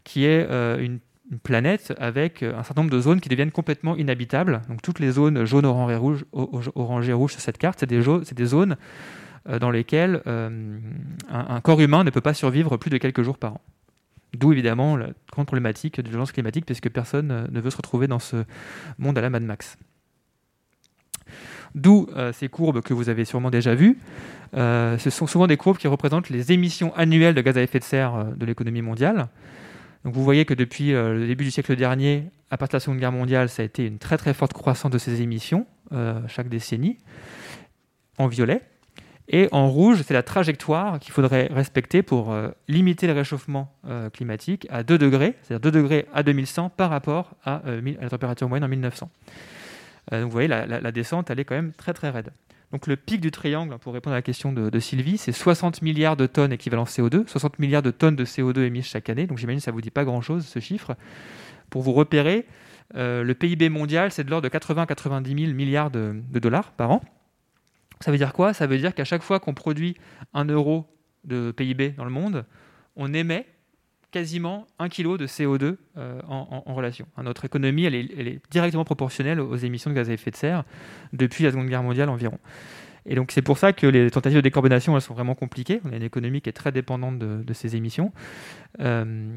qui 0.04 0.26
est 0.26 0.48
euh, 0.50 0.80
une, 0.80 1.00
planète 1.44 1.94
avec 1.98 2.44
un 2.44 2.64
certain 2.64 2.82
nombre 2.82 2.94
de 2.94 3.02
zones 3.02 3.22
qui 3.22 3.30
deviennent 3.30 3.52
complètement 3.52 3.96
inhabitables. 3.96 4.62
Donc, 4.70 4.82
toutes 4.82 5.00
les 5.00 5.12
zones 5.12 5.46
jaune, 5.46 5.66
orange 5.66 5.92
et 5.92 5.96
rouge, 7.14 7.30
et 7.30 7.32
sur 7.32 7.42
cette 7.42 7.58
carte, 7.58 7.80
c'est 7.80 7.90
des, 7.90 8.04
des 8.34 8.46
zones 8.46 8.78
euh, 9.50 9.58
dans 9.58 9.72
lesquels 9.72 10.22
euh, 10.28 10.80
un, 11.30 11.62
corps 11.62 11.82
humain 11.82 12.04
ne 12.04 12.12
peut 12.12 12.22
pas 12.22 12.36
survivre 12.36 12.78
plus 12.78 12.92
de 12.92 12.98
quelques 12.98 13.24
jours 13.24 13.40
par 13.40 13.54
an. 13.54 13.62
D'où 14.38 14.52
évidemment 14.52 14.96
la 14.96 15.08
grande 15.32 15.48
problématique 15.48 16.00
de 16.00 16.08
l'urgence 16.10 16.32
climatique, 16.32 16.66
puisque 16.66 16.90
personne 16.90 17.32
euh, 17.32 17.48
ne 17.52 17.60
veut 17.60 17.72
se 17.72 17.78
retrouver 17.78 18.08
dans 18.08 18.20
ce 18.20 18.44
monde 19.00 19.18
à 19.18 19.22
la 19.22 19.32
Mad 19.32 19.42
Max. 19.42 19.78
D'où 21.74 22.10
ces 22.34 22.50
courbes 22.50 22.82
que 22.82 22.94
vous 22.94 23.08
avez 23.08 23.24
sûrement 23.24 23.50
déjà 23.50 23.76
vues. 23.76 23.98
ce 24.54 25.10
sont 25.10 25.26
souvent 25.26 25.48
des 25.48 25.56
courbes 25.56 25.78
qui 25.78 25.88
représentent 25.88 26.30
les 26.30 26.52
émissions 26.52 26.94
annuelles 26.96 27.34
de 27.34 27.40
gaz 27.40 27.58
à 27.58 27.62
effet 27.62 27.80
de 27.80 27.86
serre 27.86 28.26
de 28.36 28.46
l'économie 28.46 28.82
mondiale. 28.82 29.30
Donc 30.04 30.14
vous 30.14 30.24
voyez 30.24 30.46
que 30.46 30.54
depuis 30.54 30.92
le 30.92 31.28
début 31.28 31.44
du 31.44 31.52
siècle 31.52 31.76
dernier, 31.76 32.26
à 32.50 32.58
partir 32.58 32.78
de 32.78 32.82
la 32.82 32.86
Seconde 32.86 33.00
Guerre 33.00 33.12
mondiale, 33.12 33.50
ça 33.50 33.62
a 33.62 33.66
été 33.66 33.86
une 33.86 34.00
très 34.00 34.18
très 34.18 34.34
forte 34.34 34.54
croissance 34.54 34.92
de 34.92 34.98
ces 34.98 35.22
émissions 35.22 35.68
chaque 36.28 36.50
décennie, 36.50 36.98
en 38.18 38.28
violet. 38.28 38.62
Et 39.34 39.48
en 39.54 39.70
rouge, 39.70 40.02
c'est 40.06 40.14
la 40.14 40.24
trajectoire 40.24 41.00
qu'il 41.00 41.14
faudrait 41.14 41.48
respecter 41.52 42.04
pour 42.04 42.34
euh, 42.34 42.50
limiter 42.68 43.08
le 43.08 43.14
réchauffement 43.14 43.74
euh, 43.88 44.10
climatique 44.10 44.68
à 44.70 44.84
2 44.84 44.98
degrés, 44.98 45.36
c'est-à-dire 45.42 45.72
2 45.72 45.80
degrés 45.80 46.06
à 46.14 46.22
2100 46.22 46.70
par 46.70 46.90
rapport 46.90 47.36
à, 47.46 47.62
euh, 47.66 47.82
la 48.02 48.10
température 48.10 48.50
moyenne 48.50 48.66
en 48.66 48.68
1900. 48.68 49.10
donc 50.12 50.24
vous 50.24 50.30
voyez, 50.30 50.50
la, 50.50 50.92
descente, 50.92 51.30
elle 51.30 51.40
est 51.40 51.46
quand 51.46 51.56
même 51.56 51.72
très 51.72 51.94
très 51.94 52.10
raide. 52.10 52.32
Donc 52.72 52.88
le 52.88 52.96
pic 52.96 53.20
du 53.20 53.32
triangle, 53.32 53.78
pour 53.80 53.94
répondre 53.94 54.14
à 54.14 54.18
la 54.18 54.22
question 54.22 54.54
de, 54.54 54.80
Sylvie, 54.80 55.18
c'est 55.18 55.32
60 55.32 55.82
milliards 55.82 56.16
de 56.16 56.26
tonnes 56.26 56.54
équivalent 56.54 56.86
CO2, 56.86 57.28
60 57.28 57.60
milliards 57.60 57.82
de 57.82 57.92
tonnes 57.92 58.16
de 58.16 58.26
CO2 58.26 58.62
émises 58.62 58.86
chaque 58.86 59.10
année. 59.10 59.28
Donc 59.28 59.38
j'imagine 59.38 59.60
que 59.60 59.66
ça 59.66 59.72
ne 59.72 59.76
vous 59.76 59.82
dit 59.82 59.92
pas 59.92 60.06
grand-chose, 60.06 60.46
ce 60.46 60.60
chiffre. 60.60 60.96
Pour 61.70 61.82
vous 61.82 61.94
repérer, 61.94 62.46
le 62.94 63.34
PIB 63.34 63.70
mondial, 63.70 64.12
c'est 64.12 64.24
de 64.24 64.30
l'ordre 64.30 64.44
de 64.44 64.50
80 64.50 64.86
90 64.86 65.44
000 65.46 65.54
milliards 65.54 65.92
de 65.92 66.22
dollars 66.40 66.72
par 66.72 66.92
an. 66.92 67.02
Ça 68.00 68.12
veut 68.12 68.18
dire 68.18 68.34
quoi? 68.34 68.54
Ça 68.54 68.68
veut 68.68 68.78
dire 68.78 68.96
qu'à 68.96 69.06
chaque 69.06 69.22
fois 69.22 69.40
qu'on 69.40 69.54
produit 69.54 69.96
un 70.34 70.46
euro 70.46 70.88
de 71.24 71.52
PIB 71.52 71.92
dans 71.92 72.06
le 72.06 72.10
monde, 72.10 72.46
on 72.96 73.14
émet 73.14 73.46
quasiment 74.12 74.68
un 74.78 74.90
kilo 74.90 75.18
de 75.18 75.26
CO2 75.26 75.78
euh, 75.98 76.22
en, 76.28 76.74
relation. 76.74 77.08
Notre 77.22 77.46
économie, 77.46 77.86
elle 77.86 77.96
est, 77.96 78.42
directement 78.52 78.86
proportionnelle 78.86 79.40
aux 79.40 79.56
émissions 79.56 79.90
de 79.90 79.96
gaz 79.96 80.10
à 80.10 80.14
effet 80.14 80.32
de 80.32 80.36
serre 80.36 80.64
depuis 81.14 81.46
la 81.46 81.52
Seconde 81.52 81.68
Guerre 81.68 81.84
mondiale 81.84 82.10
environ. 82.10 82.38
Et 83.08 83.16
donc 83.16 83.32
c'est 83.32 83.42
pour 83.42 83.58
ça 83.58 83.74
que 83.74 83.88
les 83.88 84.12
tentatives 84.12 84.38
de 84.38 84.42
décarbonation, 84.42 84.96
elles 84.96 85.02
sont 85.02 85.16
vraiment 85.16 85.34
compliquées. 85.34 85.82
On 85.86 85.92
a 85.92 85.96
une 85.96 86.04
économie 86.04 86.42
qui 86.42 86.50
est 86.50 86.54
très 86.54 86.72
dépendante 86.72 87.18
de, 87.18 87.54
ces 87.54 87.76
émissions. 87.76 88.12
Euh, 88.80 89.36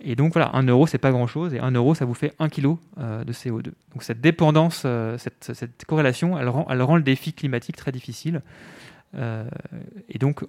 et 0.00 0.16
donc 0.16 0.32
voilà, 0.32 0.50
un 0.54 0.62
euro, 0.62 0.86
c'est 0.86 0.96
pas 0.96 1.10
grand-chose. 1.10 1.52
Et 1.52 1.58
un 1.60 1.72
euro, 1.72 1.94
ça 1.94 2.06
vous 2.06 2.14
fait 2.14 2.32
un 2.38 2.48
kilo 2.48 2.78
euh, 2.98 3.22
de 3.24 3.32
CO2. 3.32 3.72
Donc 3.92 4.02
cette 4.02 4.22
dépendance, 4.22 4.86
cette, 5.18 5.84
corrélation, 5.86 6.38
elle 6.38 6.48
rend, 6.48 6.96
le 6.96 7.02
défi 7.02 7.34
climatique 7.34 7.76
très 7.76 7.92
difficile. 7.92 8.40
et 9.14 10.18
donc 10.18 10.44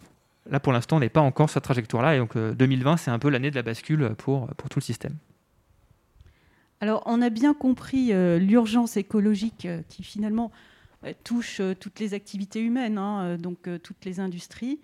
là, 0.49 0.59
pour 0.59 0.73
l'instant, 0.73 0.97
on 0.97 0.99
n'est 0.99 1.09
pas 1.09 1.21
encore 1.21 1.49
sur 1.49 1.55
cette 1.55 1.63
trajectoire-là. 1.63 2.15
Et 2.15 2.19
donc 2.19 2.37
2020, 2.37 2.97
c'est 2.97 3.11
un 3.11 3.19
peu 3.19 3.29
l'année 3.29 3.51
de 3.51 3.55
la 3.55 3.63
bascule 3.63 4.15
pour, 4.17 4.47
tout 4.69 4.79
le 4.79 4.83
système. 4.83 5.15
Alors 6.81 7.03
on 7.05 7.21
a 7.21 7.29
bien 7.29 7.53
compris 7.53 8.11
l'urgence 8.39 8.97
écologique 8.97 9.67
qui 9.87 10.03
finalement 10.03 10.51
euh, 11.05 11.13
touche 11.23 11.59
euh, 11.59 11.73
toutes 11.75 11.99
les 11.99 12.13
activités 12.13 12.61
humaines, 12.61 12.97
hein, 12.97 13.23
euh, 13.23 13.37
donc 13.37 13.69
toutes 13.83 14.05
les 14.05 14.19
industries. 14.19 14.79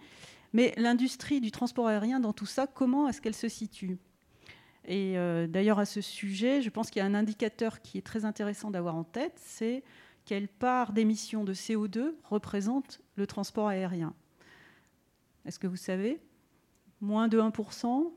Mais 0.53 0.73
l'industrie 0.77 1.39
du 1.39 1.51
transport 1.51 1.87
aérien, 1.87 2.19
dans 2.19 2.33
tout 2.33 2.45
ça, 2.45 2.67
comment 2.67 3.07
est-ce 3.07 3.21
qu'elle 3.21 3.35
se 3.35 3.47
situe? 3.47 3.97
Et 4.85 5.13
d'ailleurs, 5.47 5.79
à 5.79 5.85
ce 5.85 6.01
sujet, 6.01 6.61
je 6.61 6.69
pense 6.69 6.89
qu'il 6.89 7.01
y 7.01 7.03
a 7.03 7.05
un 7.05 7.13
indicateur 7.13 7.81
qui 7.81 7.99
est 7.99 8.01
très 8.01 8.25
intéressant 8.25 8.71
d'avoir 8.71 8.95
en 8.95 9.03
tête, 9.03 9.35
c'est 9.37 9.83
quelle 10.25 10.47
part 10.49 10.91
d'émissions 10.91 11.45
de 11.45 11.53
CO2 11.53 12.15
représente 12.23 12.99
le 13.15 13.27
transport 13.27 13.69
aérien. 13.69 14.13
Est-ce 15.45 15.59
que 15.59 15.67
vous 15.67 15.77
savez? 15.77 16.19
Moins 16.99 17.27
de 17.27 17.39
1%, 17.39 18.11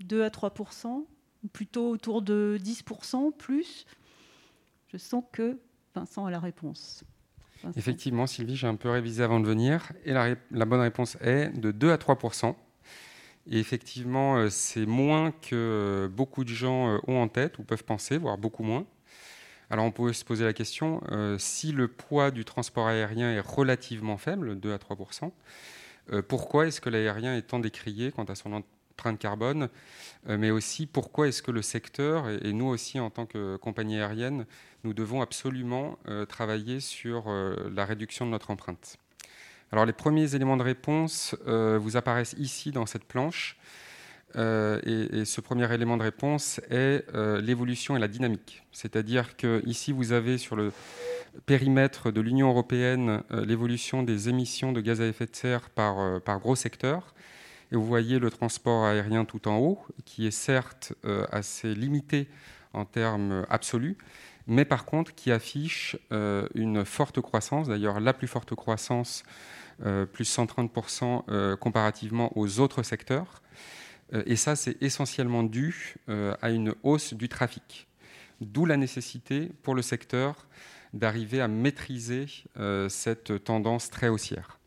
2 0.00 0.22
à 0.22 0.28
3%, 0.28 1.06
ou 1.42 1.48
plutôt 1.48 1.88
autour 1.90 2.22
de 2.22 2.58
10%, 2.62 3.32
plus? 3.36 3.86
Je 4.88 4.98
sens 4.98 5.24
que 5.32 5.58
Vincent 5.94 6.26
a 6.26 6.30
la 6.30 6.40
réponse. 6.40 7.04
Effectivement, 7.76 8.26
Sylvie, 8.26 8.56
j'ai 8.56 8.66
un 8.66 8.76
peu 8.76 8.88
révisé 8.88 9.22
avant 9.22 9.40
de 9.40 9.46
venir. 9.46 9.92
Et 10.04 10.12
la, 10.12 10.64
bonne 10.64 10.80
réponse 10.80 11.16
est 11.20 11.50
de 11.50 11.70
2 11.70 11.90
à 11.90 11.96
3% 11.96 12.54
Et 13.50 13.58
effectivement, 13.58 14.36
euh, 14.36 14.48
c'est 14.48 14.86
moins 14.86 15.30
que 15.30 16.10
beaucoup 16.14 16.44
de 16.44 16.50
gens 16.50 16.88
euh, 16.88 16.98
ont 17.06 17.20
en 17.20 17.28
tête 17.28 17.58
ou 17.58 17.62
peuvent 17.62 17.84
penser, 17.84 18.18
voire 18.18 18.38
beaucoup 18.38 18.62
moins. 18.62 18.86
Alors 19.68 19.84
on 19.84 19.92
peut 19.92 20.12
se 20.12 20.24
poser 20.24 20.44
la 20.44 20.52
question, 20.52 21.00
si 21.38 21.70
le 21.70 21.86
poids 21.86 22.32
du 22.32 22.44
transport 22.44 22.88
aérien 22.88 23.30
est 23.30 23.38
relativement 23.38 24.16
faible, 24.16 24.58
2 24.58 24.72
à 24.72 24.78
3 24.78 24.96
pourquoi 26.28 26.66
est-ce 26.66 26.80
que 26.80 26.88
l'aérien 26.88 27.36
est 27.36 27.42
tant 27.42 27.58
décrié 27.58 28.12
quant 28.12 28.24
à 28.24 28.34
son 28.34 28.52
empreinte 28.52 29.18
carbone 29.18 29.68
Mais 30.26 30.50
aussi 30.50 30.86
pourquoi 30.86 31.28
est-ce 31.28 31.42
que 31.42 31.50
le 31.50 31.62
secteur, 31.62 32.28
et 32.28 32.52
nous 32.52 32.66
aussi 32.66 32.98
en 32.98 33.10
tant 33.10 33.26
que 33.26 33.56
compagnie 33.56 33.98
aérienne, 33.98 34.46
nous 34.84 34.94
devons 34.94 35.22
absolument 35.22 35.98
travailler 36.28 36.80
sur 36.80 37.28
la 37.28 37.84
réduction 37.84 38.26
de 38.26 38.30
notre 38.30 38.50
empreinte? 38.50 38.98
Alors 39.72 39.86
les 39.86 39.92
premiers 39.92 40.34
éléments 40.34 40.56
de 40.56 40.64
réponse 40.64 41.36
euh, 41.46 41.78
vous 41.78 41.96
apparaissent 41.96 42.34
ici 42.38 42.72
dans 42.72 42.86
cette 42.86 43.04
planche. 43.04 43.56
Euh, 44.36 44.80
et, 44.84 45.24
ce 45.24 45.40
premier 45.40 45.72
élément 45.72 45.96
de 45.96 46.02
réponse 46.02 46.60
est 46.70 47.04
euh, 47.14 47.40
l'évolution 47.40 47.96
et 47.96 48.00
la 48.00 48.08
dynamique. 48.08 48.62
C'est-à-dire 48.72 49.36
que 49.36 49.62
ici 49.66 49.92
vous 49.92 50.12
avez 50.12 50.38
sur 50.38 50.56
le 50.56 50.72
périmètre 51.46 52.10
de 52.10 52.20
l'Union 52.20 52.50
européenne 52.50 53.22
l'évolution 53.30 54.02
des 54.02 54.28
émissions 54.28 54.72
de 54.72 54.80
gaz 54.80 55.00
à 55.00 55.06
effet 55.06 55.26
de 55.26 55.36
serre 55.36 55.70
par, 55.70 56.20
par 56.22 56.40
gros 56.40 56.56
secteurs. 56.56 57.14
Et 57.70 57.76
vous 57.76 57.86
voyez 57.86 58.18
le 58.18 58.30
transport 58.30 58.84
aérien 58.84 59.24
tout 59.24 59.46
en 59.46 59.58
haut, 59.58 59.78
qui 60.04 60.26
est 60.26 60.32
certes 60.32 60.92
assez 61.30 61.72
limité 61.72 62.28
en 62.72 62.84
termes 62.84 63.46
absolus, 63.48 63.96
mais 64.48 64.64
par 64.64 64.84
contre 64.86 65.14
qui 65.14 65.30
affiche 65.30 65.96
une 66.10 66.84
forte 66.84 67.20
croissance, 67.20 67.68
d'ailleurs 67.68 68.00
la 68.00 68.12
plus 68.12 68.26
forte 68.26 68.56
croissance 68.56 69.22
euh, 69.86 70.04
plus 70.04 70.30
130% 70.36 71.22
euh, 71.30 71.56
comparativement 71.56 72.36
aux 72.36 72.60
autres 72.60 72.82
secteurs. 72.82 73.40
Euh, 74.12 74.22
et 74.26 74.36
ça, 74.36 74.56
c'est 74.56 74.80
essentiellement 74.82 75.42
dû 75.42 75.96
à 76.08 76.50
une 76.50 76.74
hausse 76.82 77.14
du 77.14 77.28
trafic. 77.28 77.86
D'où 78.40 78.64
la 78.66 78.76
nécessité 78.76 79.50
pour 79.62 79.74
le 79.74 79.82
secteur 79.82 80.46
d'arriver 80.92 81.40
à 81.40 81.48
maîtriser 81.48 82.26
cette 82.88 83.44
tendance 83.44 83.90
très 83.90 84.08
haussière. 84.08 84.58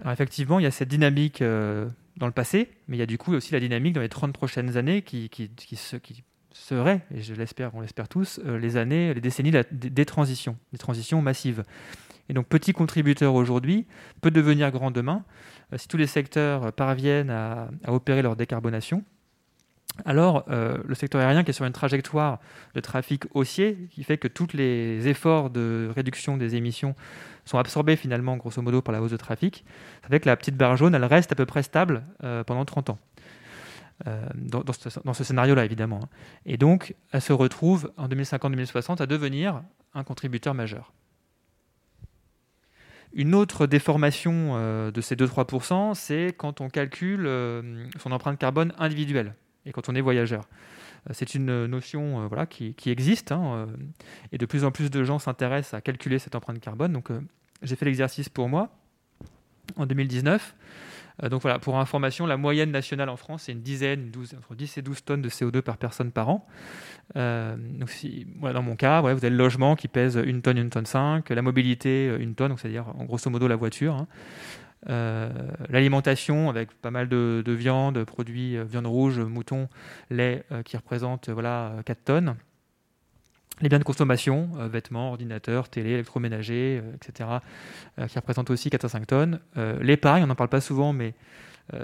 Alors 0.00 0.12
effectivement, 0.12 0.58
il 0.58 0.62
y 0.62 0.66
a 0.66 0.70
cette 0.70 0.88
dynamique 0.88 1.42
dans 2.16 2.26
le 2.26 2.32
passé, 2.32 2.70
mais 2.88 2.96
il 2.96 3.00
y 3.00 3.02
a 3.02 3.06
du 3.06 3.18
coup 3.18 3.34
aussi 3.34 3.52
la 3.52 3.60
dynamique 3.60 3.92
dans 3.92 4.00
les 4.00 4.08
30 4.08 4.32
prochaines 4.32 4.76
années 4.76 5.02
qui, 5.02 5.28
qui, 5.28 5.76
seraient, 6.52 7.02
et 7.14 7.20
je 7.20 7.34
l'espère, 7.34 7.74
on 7.74 7.80
l'espère 7.80 8.08
tous, 8.08 8.40
euh, 8.44 8.58
les 8.58 8.76
années, 8.76 9.12
les 9.12 9.20
décennies 9.20 9.52
des 9.70 10.04
transitions, 10.06 10.56
des 10.72 10.78
transitions 10.78 11.20
massives. 11.20 11.62
Et 12.28 12.34
donc 12.34 12.46
petit 12.46 12.72
contributeur 12.72 13.34
aujourd'hui 13.34 13.86
peut 14.20 14.30
devenir 14.30 14.70
grand 14.70 14.90
demain 14.90 15.24
euh, 15.72 15.78
si 15.78 15.88
tous 15.88 15.96
les 15.96 16.06
secteurs 16.06 16.72
parviennent 16.72 17.30
à, 17.30 17.68
opérer 17.86 18.22
leur 18.22 18.36
décarbonation. 18.36 19.04
Alors, 20.04 20.44
euh, 20.50 20.76
le 20.84 20.94
secteur 20.94 21.22
aérien 21.22 21.42
qui 21.42 21.50
est 21.50 21.54
sur 21.54 21.64
une 21.64 21.72
trajectoire 21.72 22.38
de 22.74 22.80
trafic 22.80 23.24
haussier, 23.32 23.88
qui 23.90 24.04
fait 24.04 24.18
que 24.18 24.28
tous 24.28 24.48
les 24.52 25.08
efforts 25.08 25.48
de 25.48 25.90
réduction 25.94 26.36
des 26.36 26.54
émissions 26.54 26.94
sont 27.46 27.56
absorbés 27.56 27.96
finalement, 27.96 28.36
grosso 28.36 28.60
modo, 28.60 28.82
par 28.82 28.92
la 28.92 29.00
hausse 29.00 29.12
de 29.12 29.16
trafic, 29.16 29.64
ça 30.02 30.08
fait 30.08 30.20
que 30.20 30.28
la 30.28 30.36
petite 30.36 30.56
barre 30.56 30.76
jaune, 30.76 30.94
elle 30.94 31.04
reste 31.04 31.32
à 31.32 31.34
peu 31.34 31.46
près 31.46 31.62
stable 31.62 32.02
pendant 32.44 32.66
30 32.66 32.90
ans. 32.90 32.98
Euh, 34.06 34.28
dans, 34.34 35.14
ce, 35.14 35.24
scénario-là, 35.24 35.64
évidemment. 35.64 36.00
Hein. 36.02 36.08
Et 36.44 36.58
donc, 36.58 36.94
elle 37.12 37.22
se 37.22 37.32
retrouve 37.32 37.92
en 37.96 38.08
2050-2060 38.08 39.00
à 39.00 39.06
devenir 39.06 39.62
un 39.94 40.04
contributeur 40.04 40.52
majeur. 40.52 40.92
Une 43.16 43.34
autre 43.34 43.66
déformation 43.66 44.52
euh, 44.54 44.90
de 44.90 45.00
ces 45.00 45.16
2-3%, 45.16 45.94
c'est 45.94 46.34
quand 46.36 46.60
on 46.60 46.68
calcule 46.68 47.26
euh, 47.26 47.86
son 47.98 48.12
empreinte 48.12 48.38
carbone 48.38 48.74
individuelle 48.78 49.34
et 49.64 49.72
quand 49.72 49.88
on 49.88 49.94
est 49.94 50.00
voyageur. 50.00 50.46
C'est 51.12 51.36
une 51.36 51.66
notion 51.66 52.26
voilà, 52.26 52.46
qui, 52.46 52.74
existe 52.86 53.30
hein, 53.30 53.68
et 54.32 54.38
de 54.38 54.46
plus 54.46 54.64
en 54.64 54.72
plus 54.72 54.90
de 54.90 55.04
gens 55.04 55.20
s'intéressent 55.20 55.74
à 55.74 55.80
calculer 55.80 56.18
cette 56.18 56.34
empreinte 56.34 56.58
carbone. 56.58 56.92
Donc, 56.92 57.10
j'ai 57.62 57.76
fait 57.76 57.84
l'exercice 57.84 58.28
pour 58.28 58.48
moi 58.48 58.70
en 59.76 59.86
2019. 59.86 60.56
Euh, 61.22 61.28
donc 61.28 61.42
voilà, 61.42 61.58
pour 61.58 61.78
information, 61.78 62.26
la 62.26 62.36
moyenne 62.36 62.70
nationale 62.70 63.08
en 63.08 63.16
France, 63.16 63.44
c'est 63.44 63.52
une 63.52 63.62
dizaine, 63.62 64.10
12, 64.10 64.34
entre 64.38 64.54
10 64.54 64.78
et 64.78 64.82
12 64.82 65.04
tonnes 65.04 65.22
de 65.22 65.28
CO2 65.28 65.62
par 65.62 65.76
personne 65.76 66.12
par 66.12 66.28
an. 66.28 66.46
Euh, 67.16 67.56
donc 67.56 67.90
si, 67.90 68.26
dans 68.40 68.62
mon 68.62 68.76
cas, 68.76 69.00
vous 69.00 69.08
avez 69.08 69.30
le 69.30 69.36
logement 69.36 69.76
qui 69.76 69.88
pèse 69.88 70.20
une 70.24 70.42
tonne, 70.42 70.58
une 70.58 70.70
tonne 70.70 70.86
5, 70.86 71.30
la 71.30 71.42
mobilité, 71.42 72.08
euh, 72.08 72.18
une 72.18 72.34
tonne, 72.34 72.56
c'est-à-dire 72.56 72.88
en 72.98 73.04
grosso 73.04 73.30
modo 73.30 73.48
la 73.48 73.56
voiture. 73.56 73.94
Hein. 73.94 74.06
l'alimentation 75.70 76.48
avec 76.48 76.72
pas 76.74 76.90
mal 76.90 77.08
de, 77.08 77.42
viande, 77.46 78.04
produits 78.04 78.56
viande 78.64 78.86
rouge, 78.86 79.18
mouton, 79.18 79.68
lait 80.10 80.44
qui 80.64 80.76
représente 80.76 81.28
voilà 81.30 81.76
4 81.84 82.04
tonnes 82.04 82.36
les 83.60 83.68
biens 83.68 83.78
de 83.78 83.84
consommation, 83.84 84.50
euh, 84.58 84.68
vêtements, 84.68 85.10
ordinateurs, 85.10 85.68
télé, 85.68 85.90
électroménager, 85.90 86.80
euh, 86.82 86.94
etc., 86.94 87.30
euh, 87.98 88.06
qui 88.06 88.18
représentent 88.18 88.50
aussi 88.50 88.70
4 88.70 88.84
à 88.84 88.88
5 88.88 89.06
tonnes. 89.06 89.40
L'épargne, 89.80 90.24
on 90.24 90.26
n'en 90.26 90.34
parle 90.34 90.50
pas 90.50 90.60
souvent, 90.60 90.92
mais 90.92 91.14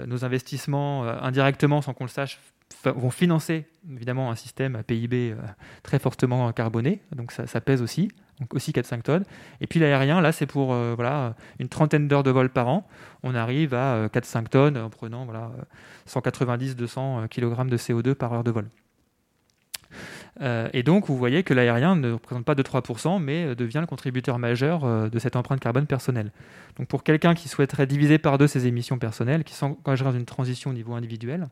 nos 0.07 0.23
investissements, 0.23 1.03
indirectement, 1.03 1.81
sans 1.81 1.93
qu'on 1.93 2.05
le 2.05 2.09
sache, 2.09 2.39
vont 2.85 3.09
financer 3.09 3.65
évidemment 3.91 4.31
un 4.31 4.35
système 4.35 4.75
à 4.75 4.83
PIB 4.83 5.35
très 5.83 5.99
fortement 5.99 6.51
carboné, 6.53 7.01
donc 7.13 7.31
ça, 7.33 7.61
pèse 7.61 7.81
aussi, 7.81 8.09
donc 8.39 8.53
aussi 8.53 8.71
4-5 8.71 9.01
tonnes. 9.01 9.25
Et 9.59 9.67
puis 9.67 9.79
l'aérien, 9.79 10.21
là, 10.21 10.31
c'est 10.31 10.45
pour 10.45 10.73
voilà, 10.73 11.35
une 11.59 11.67
trentaine 11.67 12.07
d'heures 12.07 12.23
de 12.23 12.31
vol 12.31 12.49
par 12.49 12.69
an. 12.69 12.87
On 13.23 13.35
arrive 13.35 13.73
à 13.73 14.07
4-5 14.07 14.47
tonnes 14.47 14.77
en 14.77 14.89
prenant 14.89 15.25
voilà, 15.25 15.51
190-200 16.07 17.27
kg 17.27 17.67
de 17.69 17.77
CO2 17.77 18.13
par 18.13 18.31
heure 18.31 18.43
de 18.43 18.51
vol. 18.51 18.69
Euh, 20.41 20.67
et 20.73 20.83
donc, 20.83 21.07
vous 21.07 21.17
voyez 21.17 21.43
que 21.43 21.53
l'aérien 21.53 21.95
ne 21.95 22.13
représente 22.13 22.45
pas 22.45 22.55
de 22.55 22.63
3%, 22.63 23.21
mais 23.21 23.45
euh, 23.45 23.55
devient 23.55 23.79
le 23.81 23.85
contributeur 23.85 24.39
majeur 24.39 24.83
euh, 24.83 25.09
de 25.09 25.19
cette 25.19 25.35
empreinte 25.35 25.59
carbone 25.59 25.85
personnelle. 25.85 26.31
Donc, 26.77 26.87
pour 26.87 27.03
quelqu'un 27.03 27.35
qui 27.35 27.49
souhaiterait 27.49 27.85
diviser 27.85 28.17
par 28.17 28.37
deux 28.37 28.47
ses 28.47 28.65
émissions 28.65 28.97
personnelles, 28.97 29.43
qui 29.43 29.53
s'engagerait 29.53 30.11
dans 30.11 30.17
une 30.17 30.25
transition 30.25 30.71
au 30.71 30.73
niveau 30.73 30.93
individuel, 30.93 31.47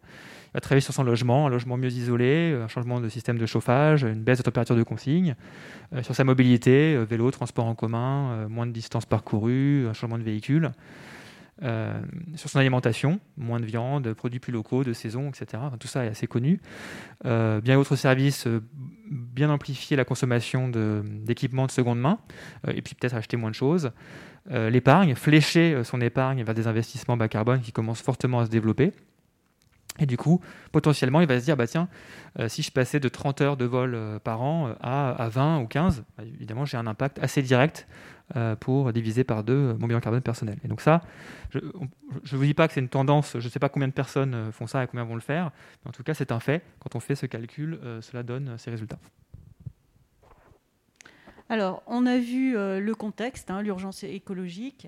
il 0.47 0.53
va 0.55 0.59
travailler 0.61 0.81
sur 0.81 0.93
son 0.93 1.03
logement, 1.03 1.47
un 1.47 1.49
logement 1.49 1.77
mieux 1.77 1.91
isolé, 1.91 2.57
un 2.61 2.67
changement 2.67 2.99
de 2.99 3.07
système 3.07 3.37
de 3.37 3.45
chauffage, 3.45 4.03
une 4.03 4.23
baisse 4.23 4.39
de 4.39 4.43
température 4.43 4.75
de 4.75 4.83
consigne, 4.83 5.35
sur 6.01 6.15
sa 6.15 6.23
mobilité, 6.23 6.97
vélo, 7.05 7.31
transport 7.31 7.65
en 7.65 7.75
commun, 7.75 8.47
moins 8.49 8.65
de 8.65 8.71
distance 8.71 9.05
parcourue, 9.05 9.87
un 9.87 9.93
changement 9.93 10.17
de 10.17 10.23
véhicule. 10.23 10.71
Euh, 11.63 12.01
sur 12.35 12.49
son 12.49 12.57
alimentation, 12.57 13.19
moins 13.37 13.59
de 13.59 13.65
viande, 13.65 14.13
produits 14.13 14.39
plus 14.39 14.51
locaux, 14.51 14.83
de 14.83 14.93
saison, 14.93 15.29
etc. 15.29 15.61
tout 15.79 15.87
ça 15.87 16.05
est 16.05 16.07
assez 16.07 16.25
connu. 16.25 16.59
Euh, 17.25 17.61
bien 17.61 17.75
d'autres 17.75 17.95
services, 17.95 18.47
euh, 18.47 18.63
bien 19.11 19.49
amplifier 19.51 19.95
la 19.95 20.03
consommation 20.03 20.69
d'équipements 20.69 21.67
de, 21.67 21.71
seconde 21.71 21.99
main, 21.99 22.17
et 22.67 22.81
puis 22.81 22.95
peut-être 22.95 23.13
acheter 23.13 23.37
moins 23.37 23.51
de 23.51 23.55
choses. 23.55 23.91
L'épargne, 24.49 25.13
flécher 25.13 25.83
son 25.83 26.01
épargne 26.01 26.43
vers 26.43 26.55
des 26.55 26.65
investissements 26.67 27.15
bas 27.15 27.27
carbone 27.27 27.61
qui 27.61 27.71
commencent 27.71 28.01
fortement 28.01 28.39
à 28.39 28.45
se 28.45 28.49
développer. 28.49 28.91
Et 29.99 30.05
du 30.05 30.17
coup, 30.17 30.41
potentiellement, 30.71 31.21
il 31.21 31.27
va 31.27 31.39
se 31.39 31.45
dire, 31.45 31.57
bah 31.57 31.67
tiens, 31.67 31.89
si 32.47 32.63
je 32.63 32.71
passais 32.71 32.99
de 32.99 33.09
30 33.09 33.41
heures 33.41 33.57
de 33.57 33.65
vol 33.65 34.19
par 34.23 34.41
an 34.41 34.73
à, 34.79 35.09
à, 35.09 35.29
20 35.29 35.59
ou 35.59 35.67
15, 35.67 36.03
bah, 36.17 36.23
évidemment, 36.23 36.65
j'ai 36.65 36.77
un 36.77 36.87
impact 36.87 37.19
assez 37.19 37.41
direct 37.41 37.87
euh, 38.37 38.55
pour 38.55 38.93
diviser 38.93 39.25
par 39.25 39.43
deux 39.43 39.53
euh, 39.53 39.73
mon 39.77 39.87
bilan 39.87 39.99
carbone 39.99 40.21
personnel. 40.21 40.57
Et 40.63 40.69
donc 40.69 40.79
ça, 40.79 41.01
je 41.49 41.59
ne 41.59 42.37
vous 42.37 42.45
dis 42.45 42.53
pas 42.53 42.67
que 42.69 42.73
c'est 42.73 42.79
une 42.79 42.87
tendance, 42.87 43.37
je 43.37 43.45
ne 43.45 43.51
sais 43.51 43.59
pas 43.59 43.67
combien 43.67 43.89
de 43.89 43.93
personnes 43.93 44.33
euh, 44.33 44.51
font 44.53 44.67
ça 44.67 44.83
et 44.83 44.87
combien 44.87 45.03
vont 45.03 45.15
le 45.15 45.21
faire, 45.21 45.51
mais 45.83 45.89
en 45.89 45.91
tout 45.91 46.03
cas 46.03 46.13
c'est 46.13 46.31
un 46.31 46.39
fait. 46.39 46.63
Quand 46.79 46.95
on 46.95 47.01
fait 47.01 47.15
ce 47.15 47.25
calcul, 47.25 47.77
cela 48.01 48.23
donne 48.23 48.57
ces 48.57 48.71
résultats. 48.71 48.99
Alors, 51.49 51.83
on 51.87 52.05
a 52.05 52.17
vu 52.19 52.53
le 52.53 52.93
contexte, 52.93 53.51
hein, 53.51 53.61
l'urgence 53.61 54.03
écologique. 54.03 54.87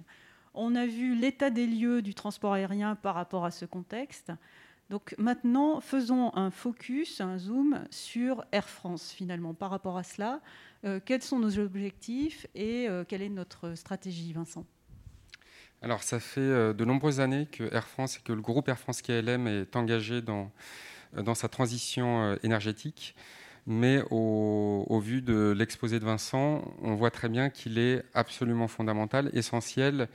On 0.54 0.76
a 0.76 0.86
vu 0.86 1.16
l'état 1.16 1.50
des 1.50 1.68
lieux 1.68 2.02
du 2.02 2.14
transport 2.14 2.54
aérien 2.54 2.96
par 2.96 3.16
rapport 3.16 3.44
à 3.44 3.52
ce 3.52 3.66
contexte. 3.66 4.32
Donc 4.94 5.16
maintenant, 5.18 5.82
faisons 5.82 6.30
un 6.36 6.52
focus, 6.52 7.20
un 7.20 7.40
zoom 7.40 7.80
sur 7.90 8.46
Air 8.52 8.70
France 8.70 9.12
finalement 9.12 9.56
par 9.56 9.72
rapport 9.72 9.98
à 9.98 10.04
cela. 10.04 10.40
Euh, 10.86 11.00
quels 11.04 11.24
sont 11.24 11.40
nos 11.40 11.58
objectifs 11.58 12.46
et 12.54 12.88
euh, 12.88 13.04
quelle 13.04 13.24
est 13.24 13.30
notre 13.30 13.74
stratégie, 13.74 14.34
Vincent? 14.34 14.68
Alors, 15.82 16.04
ça 16.04 16.20
fait 16.20 16.42
euh, 16.42 16.74
de 16.74 16.86
nombreuses 16.86 17.22
années 17.22 17.48
que 17.48 17.74
Air 17.74 17.88
France 17.88 18.18
et 18.18 18.20
que 18.22 18.34
le 18.34 18.42
groupe 18.42 18.70
Air 18.70 18.78
France 18.78 19.02
KLM 19.02 19.48
est 19.48 19.76
engagé 19.76 20.22
dans, 20.22 20.52
dans 21.18 21.34
sa 21.34 21.48
transition 21.48 22.38
énergétique. 22.44 23.16
Mais 23.66 24.04
au, 24.12 24.86
au 24.88 25.00
vu 25.00 25.24
de 25.24 25.56
l'exposé 25.58 26.00
de 26.00 26.06
Vincent, 26.06 26.72
on 26.84 26.94
voit 26.94 27.10
très 27.10 27.30
bien 27.30 27.50
qu'il 27.50 27.80
est 27.80 28.04
absolument 28.14 28.68
fondamental, 28.68 29.32
essentiel 29.34 30.08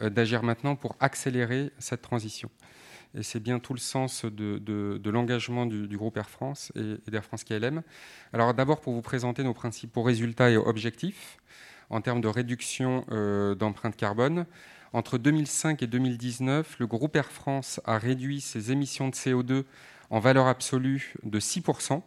d'agir 0.00 0.42
maintenant 0.42 0.74
pour 0.74 0.96
accélérer 0.98 1.70
cette 1.78 2.02
transition. 2.02 2.50
Et 3.16 3.22
c'est 3.22 3.40
bien 3.40 3.58
tout 3.58 3.72
le 3.72 3.78
sens 3.78 4.26
de, 4.26 5.10
l'engagement 5.10 5.64
du, 5.64 5.96
groupe 5.96 6.18
Air 6.18 6.28
France 6.28 6.70
et, 6.76 7.10
d'Air 7.10 7.24
France 7.24 7.44
KLM. 7.44 7.82
Alors 8.32 8.52
d'abord 8.52 8.80
pour 8.80 8.92
vous 8.92 9.00
présenter 9.00 9.42
nos 9.42 9.54
principaux 9.54 10.02
résultats 10.02 10.50
et 10.50 10.56
objectifs 10.56 11.38
en 11.88 12.00
termes 12.02 12.20
de 12.20 12.28
réduction 12.28 13.06
euh, 13.10 13.54
d'empreinte 13.54 13.96
carbone. 13.96 14.44
Entre 14.92 15.18
2005 15.18 15.82
et 15.82 15.86
2019, 15.86 16.76
le 16.78 16.86
groupe 16.86 17.16
Air 17.16 17.30
France 17.30 17.80
a 17.84 17.96
réduit 17.96 18.40
ses 18.40 18.70
émissions 18.70 19.08
de 19.08 19.14
CO2 19.14 19.64
en 20.10 20.20
valeur 20.20 20.46
absolue 20.46 21.14
de 21.22 21.40
6%. 21.40 22.02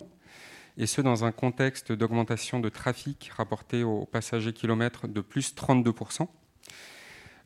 et 0.77 0.85
ce 0.85 1.01
dans 1.01 1.25
un 1.25 1.31
contexte 1.31 1.91
d'augmentation 1.91 2.59
de 2.59 2.69
trafic 2.69 3.31
rapporté 3.35 3.83
aux 3.83 4.05
passagers 4.05 4.53
kilomètres 4.53 5.07
de 5.07 5.21
plus 5.21 5.55
32%. 5.55 6.27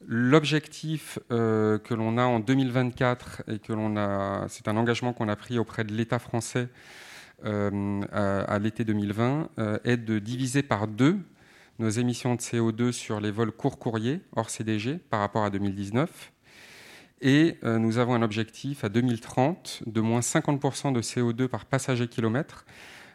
L'objectif 0.07 1.19
euh, 1.31 1.77
que 1.77 1.93
l'on 1.93 2.17
a 2.17 2.25
en 2.25 2.39
2024 2.39 3.43
et 3.47 3.59
que 3.59 3.73
l'on 3.73 3.95
a, 3.97 4.45
c'est 4.49 4.67
un 4.67 4.75
engagement 4.75 5.13
qu'on 5.13 5.29
a 5.29 5.35
pris 5.35 5.57
auprès 5.57 5.83
de 5.83 5.93
l'État 5.93 6.19
français 6.19 6.69
euh, 7.45 8.01
à, 8.11 8.59
l'été 8.59 8.83
2020, 8.83 9.49
euh, 9.59 9.77
est 9.83 9.97
de 9.97 10.19
diviser 10.19 10.63
par 10.63 10.87
deux 10.87 11.17
nos 11.79 11.89
émissions 11.89 12.35
de 12.35 12.39
CO2 12.39 12.91
sur 12.91 13.19
les 13.19 13.31
vols 13.31 13.51
court 13.51 13.79
courriers 13.79 14.21
hors 14.35 14.49
CDG 14.49 14.99
par 15.09 15.19
rapport 15.19 15.43
à 15.43 15.49
2019. 15.49 16.31
Et 17.25 17.57
nous 17.63 17.99
avons 17.99 18.15
un 18.15 18.21
objectif 18.21 18.83
à 18.83 18.89
2030 18.89 19.83
de 19.85 20.01
moins 20.01 20.19
50% 20.19 20.91
de 20.91 21.01
CO2 21.01 21.47
par 21.47 21.65
passager 21.65 22.09
kilomètre. 22.09 22.65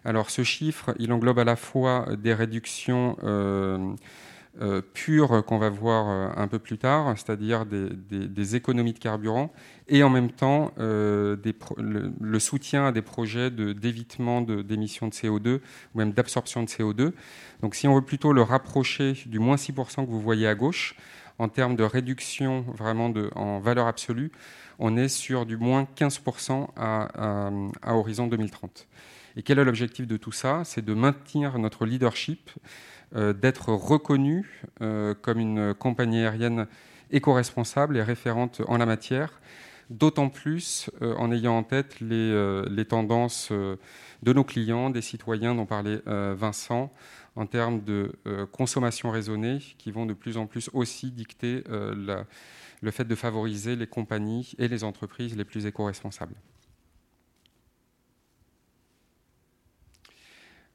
Alors 0.02 0.30
ce 0.30 0.42
chiffre, 0.44 0.94
il 0.98 1.12
englobe 1.12 1.38
à 1.38 1.44
la 1.44 1.56
fois 1.56 2.08
des 2.16 2.32
réductions 2.32 3.18
euh, 4.60 4.82
pure 4.94 5.44
qu'on 5.44 5.58
va 5.58 5.68
voir 5.68 6.08
euh, 6.08 6.42
un 6.42 6.48
peu 6.48 6.58
plus 6.58 6.78
tard, 6.78 7.14
c'est-à-dire 7.16 7.64
des, 7.64 8.56
économies 8.56 8.92
de 8.92 8.98
carburant, 8.98 9.52
et 9.86 10.02
en 10.02 10.10
même 10.10 10.32
temps 10.32 10.72
euh, 10.78 11.36
le, 11.76 12.38
soutien 12.40 12.86
à 12.86 12.92
des 12.92 13.02
projets 13.02 13.50
d'évitement 13.50 14.40
d'émissions 14.40 15.08
de, 15.08 15.12
CO2 15.12 15.60
ou 15.94 15.98
même 15.98 16.12
d'absorption 16.12 16.62
de 16.64 16.68
CO2. 16.68 17.12
Donc 17.62 17.76
si 17.76 17.86
on 17.86 17.94
veut 17.94 18.04
plutôt 18.04 18.32
le 18.32 18.42
rapprocher 18.42 19.14
du 19.26 19.38
moins 19.38 19.56
6% 19.56 20.04
que 20.04 20.10
vous 20.10 20.20
voyez 20.20 20.48
à 20.48 20.54
gauche, 20.54 20.96
en 21.38 21.48
termes 21.48 21.76
de 21.76 21.84
réduction 21.84 22.62
vraiment 22.76 23.10
de, 23.10 23.30
en 23.36 23.60
valeur 23.60 23.86
absolue, 23.86 24.32
on 24.78 24.96
est 24.96 25.08
sur 25.08 25.46
du 25.46 25.56
moins 25.56 25.86
15% 25.96 26.68
à, 26.76 27.50
horizon 27.94 28.26
2030. 28.26 28.86
Et 29.36 29.42
quel 29.42 29.58
est 29.58 29.64
l'objectif 29.64 30.06
de 30.06 30.16
tout 30.16 30.32
ça? 30.32 30.62
C'est 30.64 30.84
de 30.84 30.94
maintenir 30.94 31.58
notre 31.58 31.86
leadership 31.86 32.50
d'être 33.14 33.72
reconnu 33.72 34.62
euh, 34.80 35.14
comme 35.14 35.38
une 35.38 35.74
compagnie 35.74 36.18
aérienne 36.18 36.66
éco-responsable 37.10 37.96
et 37.96 38.02
référente 38.02 38.60
en 38.68 38.76
la 38.76 38.86
matière, 38.86 39.40
d'autant 39.88 40.28
plus 40.28 40.90
euh, 41.00 41.14
en 41.16 41.32
ayant 41.32 41.56
en 41.56 41.62
tête 41.62 42.00
les, 42.00 42.84
tendances 42.84 43.50
de 43.50 44.32
nos 44.32 44.44
clients, 44.44 44.90
des 44.90 45.02
citoyens 45.02 45.54
dont 45.54 45.66
parlait 45.66 46.00
Vincent, 46.06 46.92
en 47.36 47.46
termes 47.46 47.82
de 47.82 48.12
consommation 48.52 49.10
raisonnée, 49.10 49.58
qui 49.78 49.90
vont 49.90 50.06
de 50.06 50.14
plus 50.14 50.36
en 50.36 50.46
plus 50.46 50.68
aussi 50.72 51.10
dicter 51.10 51.62
le 51.68 52.90
fait 52.90 53.04
de 53.04 53.14
favoriser 53.14 53.76
les 53.76 53.86
compagnies 53.86 54.52
et 54.58 54.68
les 54.68 54.84
entreprises 54.84 55.36
les 55.36 55.44
plus 55.44 55.66
éco-responsables. 55.66 56.34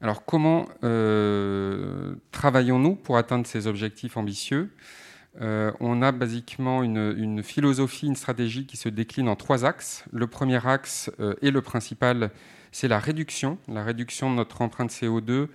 Alors 0.04 0.26
comment 0.26 0.68
euh, 0.84 2.16
travaillons-nous 2.34 2.96
pour 2.96 3.16
atteindre 3.16 3.48
ces 3.48 3.68
objectifs 3.68 4.18
ambitieux? 4.18 4.70
Euh, 5.40 5.72
On 5.80 6.02
a 6.02 6.12
basiquement 6.12 6.84
une, 6.84 7.42
philosophie, 7.42 8.08
une 8.08 8.18
stratégie 8.18 8.66
qui 8.66 8.76
se 8.76 8.90
décline 8.90 9.30
en 9.30 9.38
trois 9.38 9.64
axes. 9.64 10.04
Le 10.12 10.28
premier 10.28 10.68
axe 10.68 11.10
euh, 11.22 11.36
et 11.42 11.52
le 11.52 11.62
principal, 11.62 12.32
c'est 12.74 12.90
la 12.90 13.00
réduction, 13.00 13.58
la 13.70 13.82
réduction 13.82 14.30
de 14.30 14.36
notre 14.36 14.62
empreinte 14.62 14.92
CO2 14.92 15.48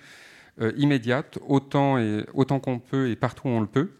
immédiate, 0.76 1.38
autant, 1.47 1.99
autant 2.35 2.59
qu'on 2.59 2.81
peut 2.81 3.11
et 3.11 3.17
partout 3.17 3.47
où 3.47 3.50
on 3.50 3.61
le 3.61 3.69
peut. 3.69 3.90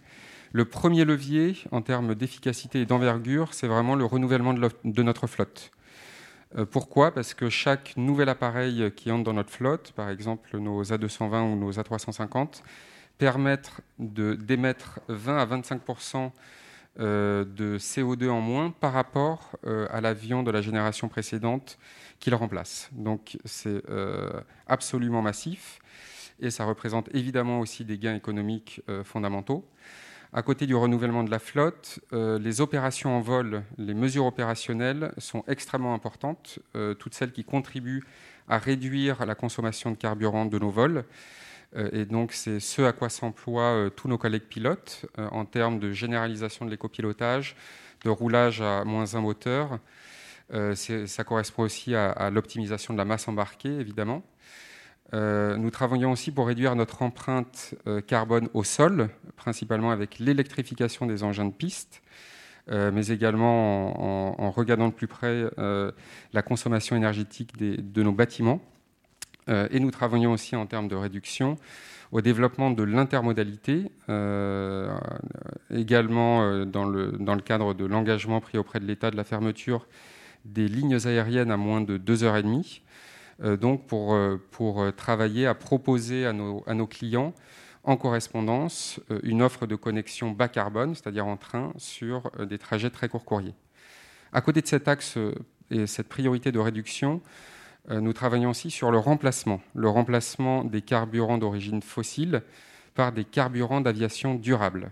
Le 0.53 0.65
premier 0.65 1.05
levier 1.05 1.57
en 1.71 1.83
termes 1.83 2.17
d'efficacité 2.17 2.81
et 2.81 2.87
d'envergure, 2.87 3.55
c'est 3.55 3.69
vraiment 3.69 3.95
le 3.95 4.05
renouvellement 4.05 4.55
de 4.55 5.03
notre 5.05 5.29
flotte. 5.29 5.71
Euh, 6.57 6.65
pourquoi? 6.65 7.13
Parce 7.13 7.35
que 7.35 7.49
chaque 7.51 7.97
nouvel 7.97 8.29
appareil 8.29 8.91
qui 8.97 9.11
entre 9.11 9.25
dans 9.25 9.33
notre 9.35 9.51
flotte, 9.51 9.93
par 9.93 10.09
exemple 10.09 10.57
nos 10.59 10.83
A220 10.83 11.53
ou 11.53 11.57
nos 11.57 11.73
A350, 11.73 12.63
permettent 13.19 13.73
d'émettre 13.99 15.01
20 15.09 15.39
à 15.39 15.47
25% 15.47 16.31
euh, 17.01 17.45
de 17.45 17.79
CO2 17.79 18.29
en 18.29 18.41
moins 18.41 18.71
par 18.71 18.93
rapport 18.93 19.57
euh, 19.67 19.87
à 19.91 20.01
l'avion 20.01 20.43
de 20.43 20.51
la 20.51 20.63
génération 20.63 21.09
précédente 21.09 21.79
qui 22.19 22.31
le 22.31 22.37
remplace. 22.37 22.89
Donc 22.93 23.39
c'est 23.45 23.83
absolument 24.67 25.23
massif 25.23 25.81
et 26.41 26.51
ça 26.51 26.65
représente 26.65 27.09
évidemment 27.15 27.61
aussi 27.61 27.85
des 27.85 27.99
gains 27.99 28.15
économiques 28.15 28.83
fondamentaux. 29.05 29.65
À 30.35 30.43
côté 30.43 30.67
du 30.67 30.75
renouvellement 30.75 31.25
de 31.25 31.31
la 31.31 31.39
flotte, 31.39 32.01
euh, 32.13 32.39
les 32.39 32.61
opérations 32.61 33.17
en 33.17 33.21
vol, 33.21 33.63
les 33.79 33.95
mesures 33.95 34.27
opérationnelles 34.27 35.13
sont 35.17 35.43
extrêmement 35.49 35.95
importantes, 35.95 36.59
euh, 36.77 36.93
toutes 36.93 37.15
celles 37.15 37.33
qui 37.33 37.45
contribuent 37.45 38.05
à 38.47 38.59
réduire 38.59 39.25
la 39.25 39.35
consommation 39.35 39.91
de 39.91 39.97
carburant 39.97 40.45
de 40.45 40.59
nos 40.59 40.69
vols. 40.69 41.05
Euh, 41.77 41.89
et 41.93 42.05
donc, 42.05 42.35
c'est 42.35 42.61
ce 42.61 42.83
à 42.83 42.93
quoi 42.93 43.09
s'emploient 43.09 43.89
tous 43.97 44.09
nos 44.09 44.19
collègues 44.19 44.43
pilotes 44.43 45.07
en 45.17 45.47
termes 45.47 45.79
de 45.79 45.93
généralisation 45.93 46.67
de 46.67 46.71
l'écopilotage, 46.71 47.57
de 48.05 48.11
roulage 48.11 48.61
à 48.61 48.85
moins 48.85 49.15
un 49.15 49.21
moteur. 49.23 49.79
ça 50.75 51.25
correspond 51.25 51.63
aussi 51.63 51.95
à 51.95 52.31
l'optimisation 52.31 52.93
de 52.93 52.99
la 52.99 53.07
masse 53.07 53.29
embarquée, 53.29 53.81
évidemment. 53.81 54.23
Euh, 55.15 55.57
nous 55.57 55.71
travaillons 55.71 56.13
aussi 56.13 56.31
pour 56.31 56.47
réduire 56.47 56.77
notre 56.77 57.03
empreinte 57.03 57.75
euh, 57.87 58.01
carbone 58.01 58.49
au 58.53 58.63
sol, 58.63 59.09
principalement 59.37 59.91
avec 59.91 60.19
l'électrification 60.19 61.07
des 61.07 61.23
engins 61.23 61.47
de 61.47 61.53
piste, 61.53 62.03
euh, 62.71 62.91
mais 62.93 63.07
également 63.07 64.41
en, 64.43 64.51
regardant 64.51 64.89
de 64.89 64.93
plus 64.93 65.07
près 65.07 65.45
la 65.57 66.43
consommation 66.43 66.97
énergétique 66.97 67.57
de 67.57 68.03
nos 68.03 68.13
bâtiments. 68.13 68.61
et 69.49 69.81
nous 69.81 69.91
travaillons 69.91 70.33
aussi 70.33 70.57
en 70.57 70.67
termes 70.67 70.89
de 70.89 70.97
réduction 70.97 71.57
au 72.11 72.21
développement 72.21 72.71
de 72.71 72.83
l'intermodalité, 72.83 73.91
également 75.71 76.65
dans 76.67 76.85
le, 76.87 77.13
dans, 77.13 77.35
le, 77.35 77.41
cadre 77.41 77.75
de 77.75 77.85
l'engagement 77.85 78.41
pris 78.41 78.59
auprès 78.59 78.81
de 78.81 78.87
l'État 78.87 79.11
de 79.11 79.17
la 79.17 79.25
fermeture 79.25 79.87
des 80.45 80.69
lignes 80.69 80.99
aériennes 81.07 81.51
à 81.51 81.57
moins 81.57 81.81
de 81.81 81.99
2h30 81.99 82.81
donc 83.41 83.87
pour, 83.87 84.15
euh, 84.15 84.37
euh, 84.61 84.91
travailler 84.93 85.47
à 85.47 85.55
proposer 85.55 86.27
à 86.27 86.33
nos, 86.33 86.87
clients 86.87 87.35
en 87.85 87.97
correspondance 87.97 89.01
une 89.23 89.43
offre 89.43 89.67
de 89.67 89.77
connexion 89.77 90.33
bas 90.33 90.49
carbone, 90.49 90.95
c'est-à-dire 90.95 91.27
en 91.27 91.37
train, 91.37 91.73
sur 91.77 92.31
des 92.47 92.59
trajets 92.59 92.91
très 92.91 93.09
courts 93.09 93.25
courriers. 93.25 93.55
À 94.33 94.41
côté 94.41 94.61
de 94.61 94.67
cet 94.67 94.89
axe 94.89 95.17
et 95.71 95.87
cette 95.87 96.09
priorité 96.09 96.53
de 96.53 96.59
réduction, 96.59 97.23
nous 97.89 98.13
travaillons 98.13 98.51
aussi 98.51 98.71
sur 98.71 98.91
le 98.91 98.99
remplacement, 98.99 99.63
le 99.75 99.89
remplacement 99.89 100.65
des 100.65 100.83
carburants 100.83 101.39
d'origine 101.39 101.81
fossile 101.81 102.43
par 102.95 103.13
des 103.13 103.25
carburants 103.25 103.81
d'aviation 103.81 104.35
durables. 104.35 104.91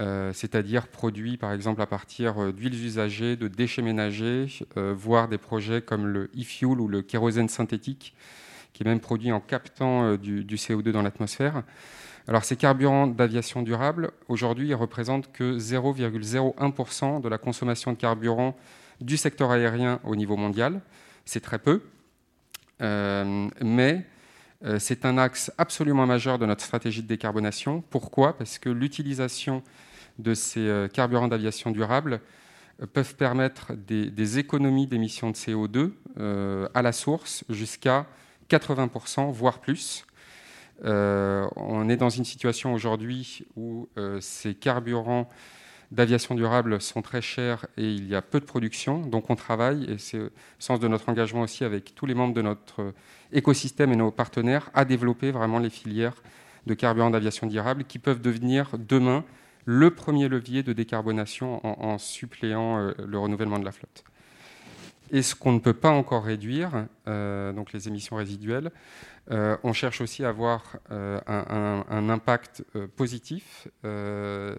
Euh, 0.00 0.32
c'est-à-dire 0.32 0.86
produits 0.86 1.36
par 1.36 1.52
exemple 1.52 1.82
à 1.82 1.86
partir 1.86 2.40
euh, 2.40 2.52
d'huiles 2.52 2.84
usagées, 2.84 3.34
de 3.34 3.48
déchets 3.48 3.82
ménagers, 3.82 4.46
euh, 4.76 4.94
voire 4.96 5.26
des 5.26 5.38
projets 5.38 5.82
comme 5.82 6.06
le 6.06 6.30
e-fuel 6.38 6.80
ou 6.80 6.86
le 6.86 7.02
kérosène 7.02 7.48
synthétique, 7.48 8.14
qui 8.72 8.84
est 8.84 8.86
même 8.86 9.00
produit 9.00 9.32
en 9.32 9.40
captant 9.40 10.14
du, 10.14 10.44
CO2 10.44 10.92
dans 10.92 11.02
l'atmosphère. 11.02 11.64
Alors 12.28 12.44
ces 12.44 12.54
carburants 12.54 13.08
d'aviation 13.08 13.62
durable, 13.62 14.12
aujourd'hui, 14.28 14.68
ils 14.68 14.74
représentent 14.74 15.32
que 15.32 15.58
0,01% 15.58 17.20
de 17.20 17.28
la 17.28 17.38
consommation 17.38 17.92
de 17.92 17.96
carburant 17.96 18.56
du 19.00 19.16
secteur 19.16 19.50
aérien 19.50 19.98
au 20.04 20.14
niveau 20.14 20.36
mondial. 20.36 20.80
C'est 21.24 21.40
très 21.40 21.58
peu, 21.58 21.82
mais 22.80 24.04
c'est 24.78 25.04
un 25.04 25.18
axe 25.18 25.50
absolument 25.58 26.06
majeur 26.06 26.38
de 26.38 26.46
notre 26.46 26.62
stratégie 26.62 27.02
de 27.02 27.08
décarbonation. 27.08 27.82
Pourquoi? 27.90 28.36
Parce 28.36 28.58
que 28.58 28.68
l'utilisation 28.68 29.64
de 30.18 30.34
ces 30.34 30.66
euh, 30.66 30.88
carburants 30.88 31.28
d'aviation 31.28 31.70
durable 31.70 32.20
euh, 32.82 32.86
peuvent 32.86 33.14
permettre 33.16 33.72
des, 33.74 34.38
économies 34.38 34.86
d'émissions 34.86 35.30
de 35.30 35.36
CO2 35.36 35.92
euh, 36.18 36.68
à 36.74 36.82
la 36.82 36.92
source 36.92 37.44
jusqu'à 37.48 38.06
80%, 38.50 39.30
voire 39.30 39.60
plus. 39.60 40.06
on 40.82 41.88
est 41.88 41.96
dans 41.96 42.08
une 42.08 42.24
situation 42.24 42.72
aujourd'hui 42.72 43.44
où 43.56 43.88
ces 44.20 44.54
carburants 44.54 45.28
d'aviation 45.90 46.34
durable 46.34 46.80
sont 46.80 47.02
très 47.02 47.20
chers 47.20 47.66
et 47.76 47.92
il 47.92 48.08
y 48.08 48.14
a 48.14 48.22
peu 48.22 48.40
de 48.40 48.46
production. 48.46 49.02
Donc 49.02 49.28
on 49.28 49.36
travaille, 49.36 49.84
et 49.84 49.98
c'est 49.98 50.16
le 50.16 50.32
sens 50.58 50.80
de 50.80 50.88
notre 50.88 51.10
engagement 51.10 51.42
aussi 51.42 51.62
avec 51.62 51.94
tous 51.94 52.06
les 52.06 52.14
membres 52.14 52.32
de 52.32 52.40
notre 52.40 52.94
écosystème 53.32 53.92
et 53.92 53.96
nos 53.96 54.10
partenaires, 54.10 54.70
à 54.72 54.86
développer 54.86 55.30
vraiment 55.30 55.58
les 55.58 55.70
filières 55.70 56.22
de 56.66 56.72
carburants 56.72 57.10
d'aviation 57.10 57.46
durable 57.46 57.84
qui 57.84 57.98
peuvent 57.98 58.22
devenir 58.22 58.70
demain 58.78 59.24
le 59.70 59.90
premier 59.90 60.28
levier 60.28 60.62
de 60.62 60.72
décarbonation 60.72 61.60
en, 61.62 61.98
suppléant 61.98 62.78
euh, 62.78 62.92
le 63.06 63.18
renouvellement 63.18 63.58
de 63.58 63.66
la 63.66 63.72
flotte. 63.72 64.02
Et 65.10 65.20
ce 65.20 65.34
qu'on 65.34 65.52
ne 65.52 65.58
peut 65.58 65.74
pas 65.74 65.90
encore 65.90 66.24
réduire, 66.24 66.86
euh, 67.06 67.52
donc 67.52 67.74
les 67.74 67.86
émissions 67.86 68.16
résiduelles, 68.16 68.70
euh, 69.30 69.58
on 69.64 69.74
cherche 69.74 70.00
aussi 70.00 70.24
à 70.24 70.30
avoir 70.30 70.78
un, 70.90 72.08
impact 72.08 72.64
positif, 72.96 73.68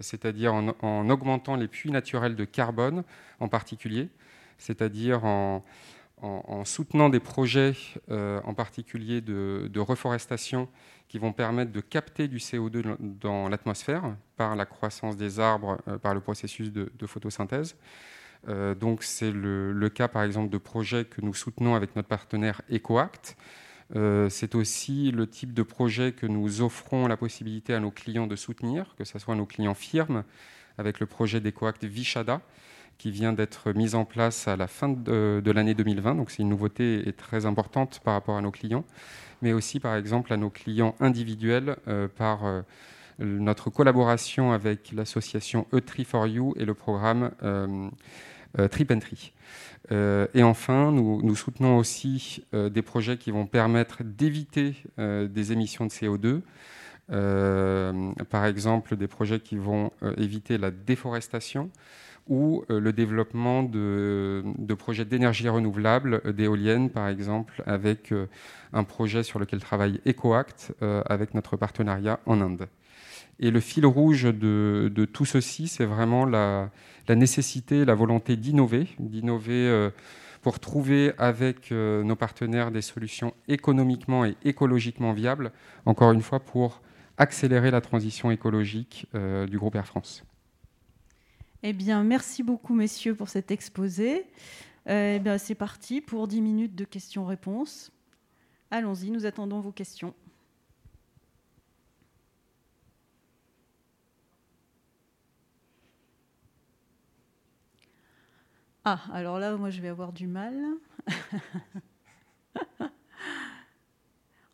c'est-à-dire 0.00 0.54
en, 0.54 1.10
augmentant 1.10 1.56
les 1.56 1.66
puits 1.66 1.90
naturels 1.90 2.36
de 2.36 2.44
carbone 2.44 3.02
en 3.40 3.48
particulier, 3.48 4.10
c'est-à-dire 4.58 5.24
en, 5.24 5.64
en, 6.22 6.64
soutenant 6.64 7.08
des 7.08 7.20
projets, 7.20 7.74
en 8.10 8.54
particulier 8.54 9.20
de, 9.20 9.80
reforestation, 9.80 10.68
qui 11.08 11.18
vont 11.18 11.32
permettre 11.32 11.72
de 11.72 11.80
capter 11.80 12.28
du 12.28 12.38
CO2 12.38 12.96
dans 12.98 13.48
l'atmosphère 13.48 14.14
par 14.36 14.54
la 14.56 14.66
croissance 14.66 15.16
des 15.16 15.40
arbres, 15.40 15.78
par 16.02 16.14
le 16.14 16.20
processus 16.20 16.70
de, 16.72 17.06
photosynthèse. 17.06 17.76
donc 18.78 19.02
c'est 19.02 19.32
le, 19.32 19.72
le, 19.72 19.88
cas 19.88 20.08
par 20.08 20.22
exemple 20.22 20.50
de 20.50 20.58
projets 20.58 21.04
que 21.04 21.20
nous 21.20 21.34
soutenons 21.34 21.74
avec 21.74 21.96
notre 21.96 22.08
partenaire 22.08 22.62
EcoAct, 22.70 23.36
euh, 23.96 24.28
c'est 24.28 24.54
aussi 24.54 25.10
le 25.10 25.26
type 25.26 25.52
de 25.52 25.62
projet 25.62 26.12
que 26.12 26.26
nous 26.26 26.62
offrons 26.62 27.08
la 27.08 27.16
possibilité 27.16 27.74
à 27.74 27.80
nos 27.80 27.90
clients 27.90 28.26
de 28.26 28.36
soutenir, 28.36 28.94
que 28.96 29.04
ce 29.04 29.18
soit 29.18 29.34
nos 29.34 29.46
clients 29.46 29.74
firmes, 29.74 30.24
avec 30.78 31.00
le 31.00 31.06
projet 31.06 31.40
d'EcoAct 31.40 31.84
Vishada, 31.84 32.40
qui 33.00 33.10
vient 33.10 33.32
d'être 33.32 33.72
mis 33.72 33.94
en 33.94 34.04
place 34.04 34.46
à 34.46 34.56
la 34.56 34.66
fin 34.66 34.88
de, 34.88 35.50
l'année 35.50 35.74
2020. 35.74 36.14
Donc 36.14 36.30
c'est 36.30 36.42
une 36.42 36.50
nouveauté 36.50 37.08
et 37.08 37.12
très 37.12 37.46
importante 37.46 38.00
par 38.04 38.14
rapport 38.14 38.36
à 38.36 38.40
nos 38.40 38.50
clients, 38.50 38.84
mais 39.42 39.52
aussi 39.52 39.80
par 39.80 39.96
exemple 39.96 40.32
à 40.32 40.36
nos 40.36 40.50
clients 40.50 40.94
individuels 41.00 41.76
euh, 41.88 42.08
par 42.08 42.44
euh, 42.44 42.62
notre 43.18 43.70
collaboration 43.70 44.52
avec 44.52 44.92
l'association 44.92 45.66
E3 45.72 46.04
4U 46.04 46.52
et 46.60 46.64
le 46.64 46.74
programme 46.74 47.30
Trip. 48.70 48.92
Euh, 49.92 50.26
et 50.34 50.42
enfin, 50.42 50.92
nous, 50.92 51.34
soutenons 51.34 51.78
aussi 51.78 52.44
euh, 52.54 52.68
des 52.68 52.82
projets 52.82 53.16
qui 53.16 53.30
vont 53.30 53.46
permettre 53.46 54.02
d'éviter 54.04 54.76
euh, 54.98 55.26
des 55.26 55.52
émissions 55.52 55.86
de 55.86 55.90
CO2. 55.90 56.42
par 58.28 58.46
exemple, 58.46 58.96
des 58.96 59.08
projets 59.08 59.40
qui 59.40 59.56
vont 59.56 59.90
éviter 60.16 60.58
la 60.58 60.70
déforestation 60.70 61.70
ou 62.28 62.64
le 62.68 62.92
développement 62.92 63.62
de, 63.62 64.44
projets 64.78 65.04
d'énergie 65.04 65.48
renouvelable, 65.48 66.32
d'éoliennes 66.32 66.90
par 66.90 67.08
exemple, 67.08 67.62
avec 67.66 68.14
un 68.72 68.84
projet 68.84 69.22
sur 69.22 69.38
lequel 69.38 69.60
travaille 69.60 70.00
EcoAct 70.06 70.72
avec 70.80 71.34
notre 71.34 71.56
partenariat 71.56 72.20
en 72.26 72.40
Inde. 72.40 72.68
Et 73.40 73.50
le 73.50 73.58
fil 73.58 73.84
rouge 73.84 74.24
de 74.24 75.08
tout 75.12 75.24
ceci, 75.24 75.66
c'est 75.66 75.86
vraiment 75.86 76.24
la, 76.24 76.70
la 77.10 77.16
nécessité, 77.16 77.84
la 77.84 77.94
volonté 77.94 78.36
d'innover, 78.36 78.86
d'innover 79.00 79.68
euh, 79.68 79.90
pour 80.42 80.60
trouver 80.60 81.12
avec 81.18 81.72
euh, 81.72 82.04
nos 82.04 82.16
partenaires 82.16 82.70
des 82.70 82.82
solutions 82.82 83.34
économiquement 83.48 84.24
et 84.24 84.36
écologiquement 84.44 85.12
viables, 85.12 85.50
encore 85.86 86.12
une 86.12 86.22
fois 86.22 86.38
pour 86.40 86.80
accélérer 87.18 87.72
la 87.72 87.80
transition 87.80 88.30
écologique 88.30 89.06
euh, 89.14 89.46
du 89.46 89.58
groupe 89.58 89.74
Air 89.74 89.86
France. 89.86 90.24
Eh 91.62 91.74
bien, 91.74 92.02
merci 92.04 92.42
beaucoup, 92.42 92.74
messieurs, 92.74 93.14
pour 93.14 93.28
cet 93.28 93.50
exposé. 93.50 94.26
Eh 94.86 95.20
c'est 95.38 95.54
parti 95.54 96.00
pour 96.00 96.26
10 96.26 96.40
minutes 96.40 96.74
de 96.74 96.84
questions-réponses. 96.84 97.92
Allons-y, 98.70 99.10
nous 99.10 99.26
attendons 99.26 99.60
vos 99.60 99.72
questions. 99.72 100.14
Ah, 108.84 109.00
alors 109.12 109.38
là, 109.38 109.56
moi, 109.56 109.68
je 109.70 109.80
vais 109.82 109.88
avoir 109.88 110.12
du 110.12 110.26
mal. 110.26 110.54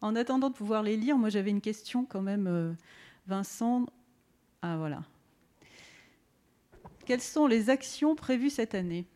en 0.00 0.16
attendant 0.16 0.50
de 0.50 0.54
pouvoir 0.54 0.82
les 0.82 0.96
lire, 0.96 1.16
moi, 1.16 1.28
j'avais 1.28 1.50
une 1.50 1.60
question 1.60 2.04
quand 2.04 2.22
même, 2.22 2.48
euh, 2.48 2.72
Vincent. 3.26 3.86
Ah, 4.62 4.76
voilà. 4.76 5.02
Quelles 7.06 7.20
sont 7.20 7.46
les 7.46 7.70
actions 7.70 8.14
prévues 8.14 8.50
cette 8.50 8.74
année? 8.74 9.06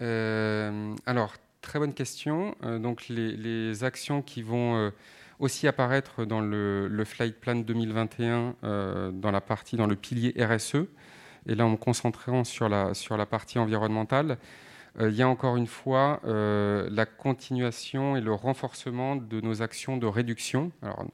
Euh, 0.00 0.94
Alors, 1.06 1.34
très 1.60 1.78
bonne 1.78 1.94
question. 1.94 2.54
Euh, 2.64 2.78
donc, 2.78 3.08
les, 3.08 3.84
actions 3.84 4.22
qui 4.22 4.42
vont 4.42 4.92
aussi 5.38 5.68
apparaître 5.68 6.24
dans 6.24 6.40
le, 6.40 7.02
Flight 7.04 7.36
Plan 7.38 7.56
2021, 7.56 8.56
dans 9.12 9.30
la 9.30 9.40
partie, 9.40 9.76
dans 9.76 9.86
le 9.86 9.96
pilier 9.96 10.34
RSE, 10.42 10.86
et 11.46 11.54
là, 11.54 11.66
en 11.66 11.70
me 11.70 11.76
concentrant 11.76 12.42
sur 12.44 12.68
la, 12.68 12.94
sur 12.94 13.16
la 13.16 13.26
partie 13.26 13.58
environnementale, 13.58 14.38
euh, 15.00 15.10
il 15.10 15.16
y 15.16 15.22
a 15.22 15.28
encore 15.28 15.56
une 15.56 15.66
fois 15.66 16.20
euh, 16.24 16.88
la 16.90 17.06
continuation 17.06 18.16
et 18.16 18.20
le 18.20 18.32
renforcement 18.32 19.16
de 19.16 19.40
nos 19.40 19.62
actions 19.62 19.96
de 19.96 20.06
réduction. 20.06 20.72
Alors, 20.82 21.04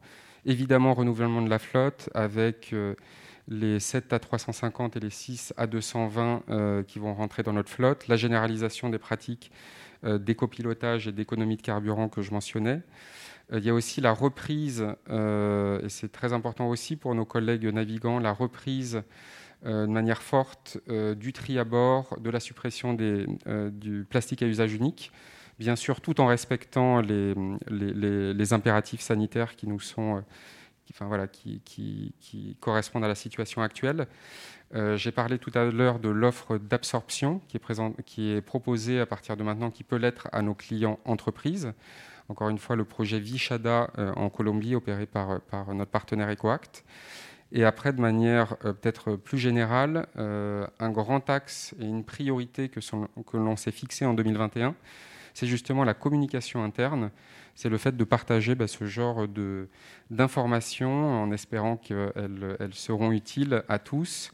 évidemment, 0.46 0.94
renouvellement 0.94 1.42
de 1.42 1.50
la 1.50 1.58
flotte 1.58 2.08
avec 2.14 2.70
euh, 2.72 2.94
les 3.48 3.80
7 3.80 4.12
à 4.12 4.18
350 4.18 4.96
et 4.96 5.00
les 5.00 5.10
6 5.10 5.54
à 5.56 5.66
220 5.66 6.84
qui 6.86 6.98
vont 6.98 7.14
rentrer 7.14 7.42
dans 7.42 7.52
notre 7.52 7.70
flotte, 7.70 8.08
la 8.08 8.16
généralisation 8.16 8.88
des 8.88 8.98
pratiques 8.98 9.50
d'écopilotage 10.04 11.08
et 11.08 11.12
d'économie 11.12 11.56
de 11.56 11.62
carburant 11.62 12.08
que 12.08 12.22
je 12.22 12.32
mentionnais. 12.32 12.82
Il 13.52 13.64
y 13.64 13.70
a 13.70 13.74
aussi 13.74 14.00
la 14.00 14.12
reprise, 14.12 14.86
et 15.10 15.88
c'est 15.88 16.12
très 16.12 16.32
important 16.32 16.68
aussi 16.68 16.96
pour 16.96 17.14
nos 17.14 17.24
collègues 17.24 17.66
navigants, 17.66 18.18
la 18.18 18.32
reprise 18.32 19.02
euh, 19.64 19.86
de 19.86 19.92
manière 19.92 20.22
forte 20.22 20.78
euh, 20.88 21.14
du 21.14 21.32
tri 21.32 21.56
à 21.56 21.62
bord, 21.62 22.18
de 22.20 22.30
la 22.30 22.40
suppression 22.40 22.96
euh, 23.00 23.70
du 23.70 24.04
plastique 24.10 24.42
à 24.42 24.46
usage 24.46 24.74
unique, 24.74 25.12
bien 25.60 25.76
sûr 25.76 26.00
tout 26.00 26.20
en 26.20 26.26
respectant 26.26 27.00
les, 27.00 28.52
impératifs 28.52 29.02
sanitaires 29.02 29.54
qui 29.54 29.68
nous 29.68 29.78
sont, 29.78 30.24
enfin, 30.92 31.06
voilà, 31.06 31.26
qui, 31.26 32.14
correspondent 32.60 33.04
à 33.04 33.08
la 33.08 33.14
situation 33.14 33.62
actuelle. 33.62 34.06
J'ai 34.94 35.12
parlé 35.12 35.38
tout 35.38 35.50
à 35.54 35.64
l'heure 35.64 35.98
de 35.98 36.08
l'offre 36.08 36.56
d'absorption 36.56 37.42
qui, 37.48 37.58
est 38.30 38.40
proposée 38.40 39.00
à 39.00 39.06
partir 39.06 39.36
de 39.36 39.42
maintenant, 39.42 39.70
qui 39.70 39.84
peut 39.84 39.96
l'être 39.96 40.28
à 40.32 40.40
nos 40.40 40.54
clients 40.54 40.98
entreprises. 41.04 41.72
Encore 42.28 42.48
une 42.48 42.58
fois, 42.58 42.76
le 42.76 42.84
projet 42.84 43.18
Vishada 43.18 43.90
en 44.16 44.30
Colombie, 44.30 44.74
opéré 44.74 45.04
par, 45.04 45.40
notre 45.74 45.90
partenaire 45.90 46.30
EcoAct. 46.30 46.84
Et 47.52 47.64
après, 47.64 47.92
de 47.92 48.00
manière 48.00 48.56
euh, 48.64 48.72
peut-être 48.72 49.16
plus 49.16 49.38
générale, 49.38 50.06
euh, 50.16 50.66
un 50.80 50.90
grand 50.90 51.28
axe 51.28 51.74
et 51.78 51.84
une 51.84 52.02
priorité 52.02 52.70
que, 52.70 52.80
que 52.80 53.36
l'on 53.36 53.56
s'est 53.56 53.72
fixé 53.72 54.06
en 54.06 54.14
2021, 54.14 54.74
c'est 55.34 55.46
justement 55.46 55.84
la 55.84 55.94
communication 55.94 56.62
interne. 56.62 57.10
C'est 57.54 57.68
le 57.68 57.78
fait 57.78 57.96
de 57.96 58.04
partager 58.04 58.54
bah, 58.54 58.66
ce 58.66 58.84
genre 58.86 59.26
d'informations 60.10 61.22
en 61.22 61.30
espérant 61.32 61.76
qu'elles 61.76 62.56
elles 62.58 62.74
seront 62.74 63.12
utiles 63.12 63.62
à 63.68 63.78
tous, 63.78 64.32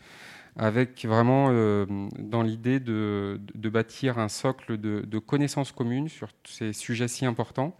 avec 0.57 1.05
vraiment 1.05 1.49
euh, 1.51 1.87
dans 2.19 2.43
l'idée 2.43 2.81
de, 2.81 3.41
bâtir 3.57 4.19
un 4.19 4.29
socle 4.29 4.79
de, 4.79 5.01
de 5.01 5.19
connaissances 5.19 5.73
communes 5.73 6.09
sur 6.09 6.29
ces 6.45 6.73
sujets 6.73 7.09
si 7.09 7.27
importants 7.27 7.77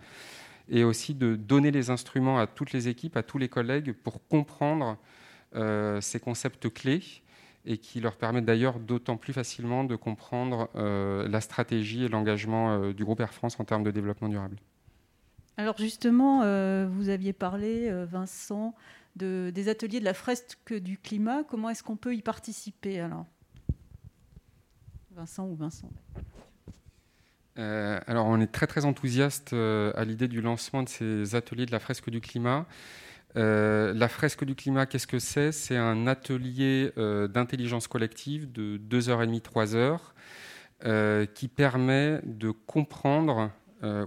et 0.69 0.85
aussi 0.85 1.15
de 1.15 1.37
donner 1.37 1.71
les 1.71 1.91
instruments 1.91 2.39
à 2.39 2.47
toutes 2.47 2.73
les 2.73 2.89
équipes, 2.89 3.17
à 3.17 3.23
tous 3.23 3.39
les 3.39 3.49
collègues 3.49 3.93
pour 3.93 4.27
comprendre 4.29 4.99
euh, 5.57 6.01
ces 6.01 6.21
concepts 6.21 6.69
clés 6.73 7.03
et 7.69 7.77
qui 7.77 8.01
leur 8.01 8.17
permettent 8.17 8.47
d'ailleurs 8.47 8.81
d'autant 8.81 9.17
plus 9.19 9.33
facilement 9.33 9.85
de 9.85 9.95
comprendre 9.95 10.71
euh, 10.75 11.29
la 11.29 11.41
stratégie 11.41 12.03
et 12.03 12.09
l'engagement 12.09 12.73
euh, 12.73 12.93
du 12.95 13.05
groupe 13.05 13.21
Air 13.21 13.35
France 13.35 13.61
en 13.61 13.65
termes 13.65 13.85
de 13.85 13.91
développement 13.91 14.29
durable. 14.29 14.57
Alors 15.59 15.77
justement, 15.77 16.39
vous 16.87 17.09
aviez 17.09 17.33
parlé, 17.33 17.91
Vincent, 18.07 18.77
de, 19.17 19.51
des 19.53 19.69
ateliers 19.69 19.99
de 19.99 20.05
la 20.05 20.15
fresque 20.15 20.73
du 20.73 20.99
climat. 20.99 21.43
Comment 21.43 21.69
est-ce 21.69 21.83
qu'on 21.83 21.97
peut 21.97 22.15
y 22.15 22.23
participer 22.23 23.01
alors? 23.01 23.27
Vincent 25.11 25.47
ou 25.49 25.57
Vincent? 25.57 25.91
Alors, 27.57 28.27
on 28.27 28.41
est 28.41 28.53
très 28.53 28.69
très 28.69 28.85
enthousiaste 28.85 29.53
à 29.53 30.05
l'idée 30.05 30.29
du 30.29 30.41
lancement 30.41 30.85
de 30.85 30.89
ces 30.89 31.35
ateliers 31.35 31.67
de 31.67 31.73
la 31.73 31.81
fresque 31.81 32.09
du 32.09 32.21
climat. 32.21 32.65
Euh, 33.37 33.93
la 33.95 34.09
fresque 34.09 34.45
du 34.45 34.55
climat, 34.55 34.87
qu'est-ce 34.87 35.07
que 35.07 35.19
c'est? 35.19 35.53
C'est 35.53 35.77
un 35.77 36.07
atelier 36.07 36.93
euh, 36.97 37.29
d'intelligence 37.29 37.87
collective 37.87 38.51
de 38.51 38.79
2h30, 38.79 39.43
3h, 39.43 39.99
euh, 40.85 41.27
qui 41.27 41.49
permet 41.49 42.21
de 42.25 42.51
comprendre 42.51 43.51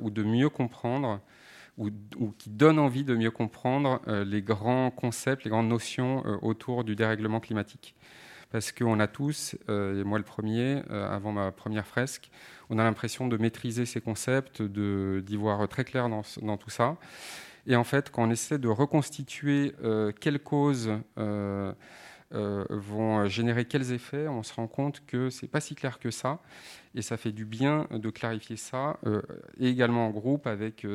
ou 0.02 0.10
de 0.10 0.22
mieux 0.22 0.50
comprendre, 0.50 1.22
ou, 1.78 1.90
qui 2.38 2.50
donne 2.50 2.78
envie 2.78 3.06
de 3.06 3.16
mieux 3.16 3.32
comprendre 3.32 4.02
les 4.06 4.42
grands 4.42 4.92
concepts, 4.92 5.46
les 5.46 5.50
grandes 5.50 5.70
notions 5.70 6.26
autour 6.44 6.84
du 6.84 6.98
dérèglement 6.98 7.40
climatique. 7.40 7.96
Parce 8.52 8.74
qu'on 8.74 9.00
a 9.00 9.08
tous, 9.08 9.56
et 9.70 10.04
moi 10.04 10.18
le 10.18 10.26
premier, 10.26 10.82
avant 10.90 11.32
ma 11.32 11.54
première 11.54 11.88
fresque, 11.88 12.32
on 12.70 12.80
a 12.80 12.84
l'impression 12.84 13.30
de 13.30 13.38
maîtriser 13.38 13.86
ces 13.86 14.02
concepts, 14.02 14.62
d'y 14.62 15.38
voir 15.38 15.66
très 15.70 15.86
clair 15.86 16.10
dans 16.10 16.58
tout 16.58 16.70
ça. 16.70 16.98
Et 17.68 17.76
en 17.76 17.84
fait, 17.84 18.10
quand 18.10 18.24
on 18.28 18.32
essaie 18.32 18.58
de 18.58 18.68
reconstituer 18.68 19.74
euh, 19.84 20.12
quelles 20.20 20.40
causes 20.40 20.92
euh, 21.18 21.74
euh, 22.34 22.66
vont 22.70 23.26
générer 23.28 23.66
quels 23.66 23.92
effets, 23.92 24.28
on 24.28 24.44
se 24.44 24.54
rend 24.54 24.68
compte 24.68 25.06
que 25.06 25.30
c'est 25.30 25.48
pas 25.48 25.62
si 25.62 25.76
clair 25.76 26.00
que 26.00 26.12
ça. 26.12 26.40
Et 26.96 27.02
ça 27.02 27.18
fait 27.18 27.32
du 27.32 27.46
bien 27.46 27.88
de 27.92 28.10
clarifier 28.10 28.58
ça, 28.58 29.00
et 29.58 29.68
également 29.70 30.08
en 30.08 30.10
groupe 30.10 30.46
avec, 30.46 30.86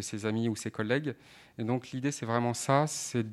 ses 0.00 0.26
amis 0.26 0.48
ou 0.48 0.56
ses 0.56 0.70
collègues. 0.70 1.14
Et 1.58 1.64
donc 1.64 1.90
l'idée, 1.90 2.10
c'est 2.10 2.26
vraiment 2.26 2.54
ça, 2.54 2.86
c'est 2.86 3.26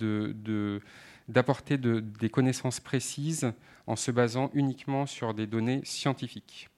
d'apporter 1.28 1.78
des 1.78 2.30
connaissances 2.30 2.80
précises 2.80 3.54
en 3.88 3.96
se 3.96 4.12
basant 4.12 4.52
uniquement 4.54 5.06
sur 5.06 5.34
des 5.34 5.48
données 5.48 5.82
scientifiques. 5.84 6.70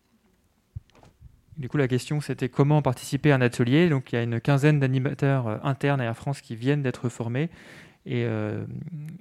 Du 1.58 1.70
coup, 1.70 1.78
la 1.78 1.88
question, 1.88 2.22
c'était 2.22 2.50
comment 2.50 2.82
participer 2.82 3.32
à 3.32 3.36
un 3.36 3.42
atelier. 3.42 3.90
Donc, 3.90 4.12
il 4.12 4.16
y 4.16 4.18
a 4.20 4.24
une 4.24 4.40
quinzaine 4.40 4.80
d'animateurs 4.80 5.66
internes 5.66 6.02
à 6.02 6.06
Air 6.06 6.16
France 6.16 6.42
qui 6.42 6.56
viennent 6.56 6.82
d'être 6.82 7.10
formés 7.10 7.50
et, 8.06 8.26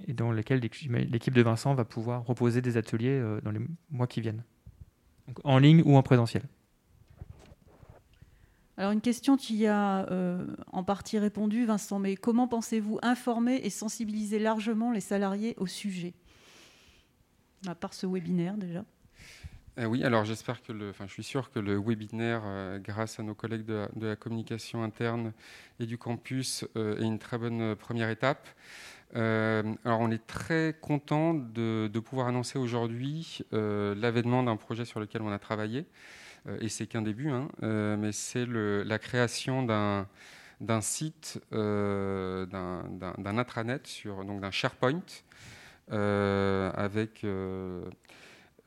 dans 0.09 0.33
lesquels 0.33 0.61
l'équipe 0.61 1.35
de 1.35 1.43
Vincent 1.43 1.75
va 1.75 1.85
pouvoir 1.85 2.23
proposer 2.23 2.63
des 2.63 2.77
ateliers 2.77 3.21
dans 3.43 3.51
les 3.51 3.61
mois 3.91 4.07
qui 4.07 4.21
viennent, 4.21 4.43
en 5.45 5.59
ligne 5.59 5.83
ou 5.85 5.97
en 5.97 6.03
présentiel. 6.03 6.43
Alors 8.81 8.93
une 8.93 9.03
question 9.03 9.37
qui 9.37 9.67
a 9.67 10.11
euh, 10.11 10.47
en 10.73 10.83
partie 10.83 11.19
répondu, 11.19 11.67
Vincent, 11.67 11.99
mais 11.99 12.17
comment 12.17 12.49
pensez-vous 12.49 12.99
informer 13.03 13.57
et 13.57 13.69
sensibiliser 13.69 14.39
largement 14.39 14.91
les 14.91 15.01
salariés 15.01 15.55
au 15.59 15.67
sujet? 15.67 16.15
À 17.67 17.75
part 17.75 17.93
ce 17.93 18.07
webinaire 18.07 18.57
déjà. 18.57 18.87
Euh, 19.79 19.85
oui, 19.85 20.05
alors 20.05 20.25
j'espère 20.25 20.63
que 20.63 20.73
le, 20.73 20.91
enfin, 20.91 21.07
je 21.07 21.13
suis 21.13 21.23
sûr 21.23 21.51
que 21.51 21.59
le 21.59 21.79
webinaire, 21.79 22.43
euh, 22.45 22.79
grâce 22.79 23.21
à 23.21 23.23
nos 23.23 23.35
collègues 23.35 23.65
de, 23.65 23.89
la 23.97 24.17
communication 24.17 24.83
interne 24.83 25.33
et 25.79 25.87
du 25.87 25.97
campus, 25.97 26.65
est 26.75 27.03
une 27.03 27.19
très 27.19 27.39
bonne 27.39 27.77
première 27.77 28.11
étape. 28.11 28.49
alors 29.15 30.01
on 30.01 30.11
est 30.11 30.27
très 30.27 30.77
content 30.81 31.35
de, 31.35 32.01
pouvoir 32.05 32.29
annoncer 32.29 32.59
aujourd'hui 32.59 33.41
l'avènement 33.53 34.43
d'un 34.43 34.57
projet 34.57 34.85
sur 34.85 35.01
lequel 35.01 35.23
on 35.23 35.33
a 35.33 35.39
travaillé. 35.39 35.87
Euh, 36.47 36.59
et 36.61 36.69
c'est 36.69 36.87
qu'un 36.87 37.03
début, 37.03 37.31
hein, 37.31 37.49
euh, 37.63 37.97
mais 37.97 38.13
c'est 38.13 38.47
la 38.47 38.99
création 38.99 39.63
d'un 39.63 40.07
d'un 40.61 40.83
site, 40.83 41.41
euh, 41.55 42.45
d'un 42.45 43.39
intranet, 43.39 43.87
sur, 43.87 44.27
donc 44.27 44.43
d'un 44.43 44.51
SharePoint, 44.51 45.01
avec 45.89 47.25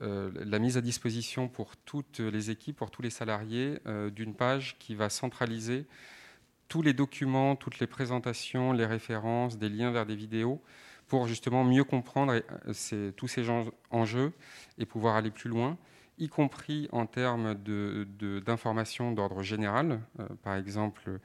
la 0.04 0.60
mise 0.60 0.78
à 0.78 0.82
disposition 0.82 1.48
pour 1.48 1.78
toutes 1.78 2.20
les 2.20 2.52
équipes, 2.52 2.76
pour 2.76 2.92
tous 2.92 3.02
les 3.02 3.10
salariés, 3.10 3.80
d'une 4.14 4.36
page 4.36 4.78
qui 4.80 4.96
va 4.96 5.10
centraliser 5.10 5.86
tous 6.68 6.82
les 6.82 6.94
documents, 6.94 7.56
toutes 7.56 7.80
les 7.80 7.88
présentations, 7.88 8.74
les 8.74 8.86
références, 8.86 9.58
des 9.58 9.70
liens 9.70 9.92
vers 9.92 10.06
des 10.06 10.16
vidéos, 10.16 10.62
pour 11.08 11.28
justement 11.28 11.64
mieux 11.64 11.84
comprendre 11.84 12.42
tous 13.16 13.28
ces 13.28 13.46
enjeux 13.92 14.34
et 14.78 14.86
pouvoir 14.86 15.16
aller 15.16 15.32
plus 15.32 15.50
loin 15.50 15.78
y 16.18 16.28
compris 16.28 16.88
en 16.92 17.06
termes 17.06 17.56
d'informations 18.46 19.12
d'ordre 19.12 19.42
général, 19.42 20.02
euh, 20.20 20.28
par 20.44 20.56
exemple 20.56 21.20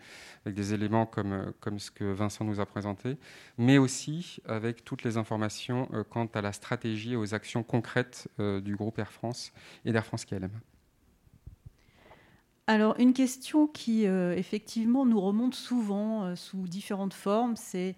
avec 0.44 0.56
des 0.56 0.74
éléments 0.74 1.06
comme, 1.06 1.52
comme 1.60 1.78
ce 1.78 1.90
que 1.90 2.04
Vincent 2.04 2.44
nous 2.44 2.60
a 2.60 2.66
présenté, 2.66 3.18
mais 3.58 3.78
aussi 3.78 4.38
avec 4.46 4.84
toutes 4.84 5.02
les 5.02 5.16
informations 5.16 5.88
euh, 5.92 6.04
quant 6.04 6.26
à 6.34 6.40
la 6.40 6.52
stratégie 6.52 7.12
et 7.12 7.16
aux 7.16 7.34
actions 7.34 7.62
concrètes 7.62 8.28
euh, 8.40 8.60
du 8.60 8.76
groupe 8.76 8.98
Air 8.98 9.12
France 9.12 9.52
et 9.84 9.92
d'Air 9.92 10.06
France 10.06 10.24
KLM. 10.24 10.50
Alors, 12.66 12.98
une 12.98 13.14
question 13.14 13.66
qui, 13.66 14.04
effectivement, 14.04 15.06
nous 15.06 15.18
remonte 15.18 15.54
souvent 15.54 16.36
sous 16.36 16.68
différentes 16.68 17.14
formes, 17.14 17.56
c'est 17.56 17.96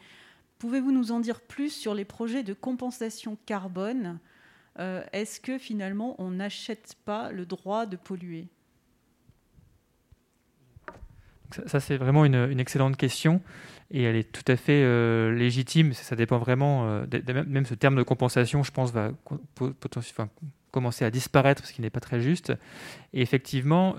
pouvez-vous 0.61 0.92
nous 0.92 1.11
en 1.11 1.18
dire 1.18 1.40
plus 1.40 1.70
sur 1.70 1.92
les 1.92 2.05
projets 2.05 2.44
de 2.44 2.55
compensation 2.55 3.37
carbone 3.46 4.20
euh, 4.79 5.03
est-ce 5.13 5.41
que 5.41 5.59
finalement 5.59 6.15
on 6.19 6.31
n'achète 6.31 6.95
pas 7.05 7.33
le 7.33 7.47
droit 7.47 7.87
de 7.87 7.97
polluer? 7.97 8.47
Ça, 11.67 11.81
c'est 11.81 11.97
vraiment 11.97 12.25
une, 12.25 12.61
excellente 12.61 12.97
question 12.97 13.43
et 13.91 14.05
elle 14.05 14.15
est 14.15 14.31
tout 14.31 14.45
à 14.47 14.55
fait 14.57 14.85
euh, 14.85 15.35
légitime. 15.35 15.93
Ça 15.95 16.15
dépend 16.15 16.39
vraiment, 16.39 16.89
euh, 16.89 17.07
même 17.47 17.67
ce 17.67 17.75
terme 17.75 17.97
de 17.97 18.05
compensation, 18.05 18.63
je 18.63 18.71
pense, 18.71 18.93
va 18.93 19.11
commencer 20.71 21.05
à 21.05 21.11
disparaître 21.11 21.61
parce 21.63 21.73
qu'il 21.73 21.83
n'est 21.83 21.91
pas 21.91 21.99
très 21.99 22.21
juste. 22.21 22.53
Et 23.13 23.21
effectivement, 23.21 23.97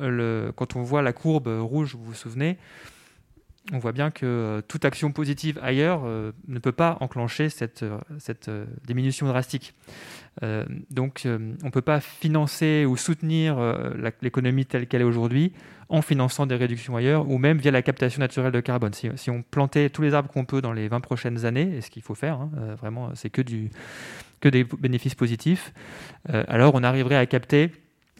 quand 0.55 0.77
on 0.77 0.81
voit 0.81 1.01
la 1.01 1.11
courbe 1.11 1.47
rouge, 1.47 1.95
vous 1.95 2.05
vous 2.05 2.13
souvenez, 2.13 2.57
on 3.71 3.79
voit 3.79 3.91
bien 3.91 4.11
que 4.11 4.25
euh, 4.25 4.61
toute 4.67 4.85
action 4.85 5.11
positive 5.11 5.59
ailleurs 5.61 6.01
euh, 6.05 6.31
ne 6.47 6.59
peut 6.59 6.71
pas 6.71 6.97
enclencher 6.99 7.49
cette, 7.49 7.83
euh, 7.83 7.99
cette 8.17 8.49
diminution 8.85 9.27
drastique. 9.27 9.73
donc 10.89 11.23
on 11.25 11.65
ne 11.65 11.69
peut 11.71 11.81
pas 11.81 11.99
financer 11.99 12.85
ou 12.85 12.95
soutenir 12.95 13.57
l'économie 14.21 14.65
telle 14.65 14.87
qu'elle 14.87 15.01
est 15.01 15.05
aujourd'hui 15.05 15.51
en 15.89 16.01
finançant 16.01 16.45
des 16.45 16.55
réductions 16.55 16.95
ailleurs 16.95 17.29
ou 17.29 17.37
même 17.37 17.57
via 17.57 17.69
la 17.69 17.81
captation 17.81 18.21
naturelle 18.21 18.53
de 18.53 18.61
carbone. 18.61 18.93
Si, 18.93 19.29
on 19.29 19.43
plantait 19.43 19.89
tous 19.89 20.01
les 20.01 20.13
arbres 20.13 20.31
qu'on 20.31 20.45
peut 20.45 20.61
dans 20.61 20.71
les 20.71 20.87
20 20.87 21.01
prochaines 21.01 21.45
années, 21.45 21.75
et 21.75 21.81
ce 21.81 21.91
qu'il 21.91 22.01
faut 22.01 22.15
faire, 22.15 22.39
hein, 22.39 22.49
vraiment 22.79 23.13
c'est 23.13 23.29
que, 23.29 23.41
que 24.39 24.47
des 24.47 24.63
bénéfices 24.63 25.15
positifs, 25.15 25.73
alors 26.29 26.75
on 26.75 26.83
arriverait 26.83 27.17
à 27.17 27.25
capter 27.25 27.71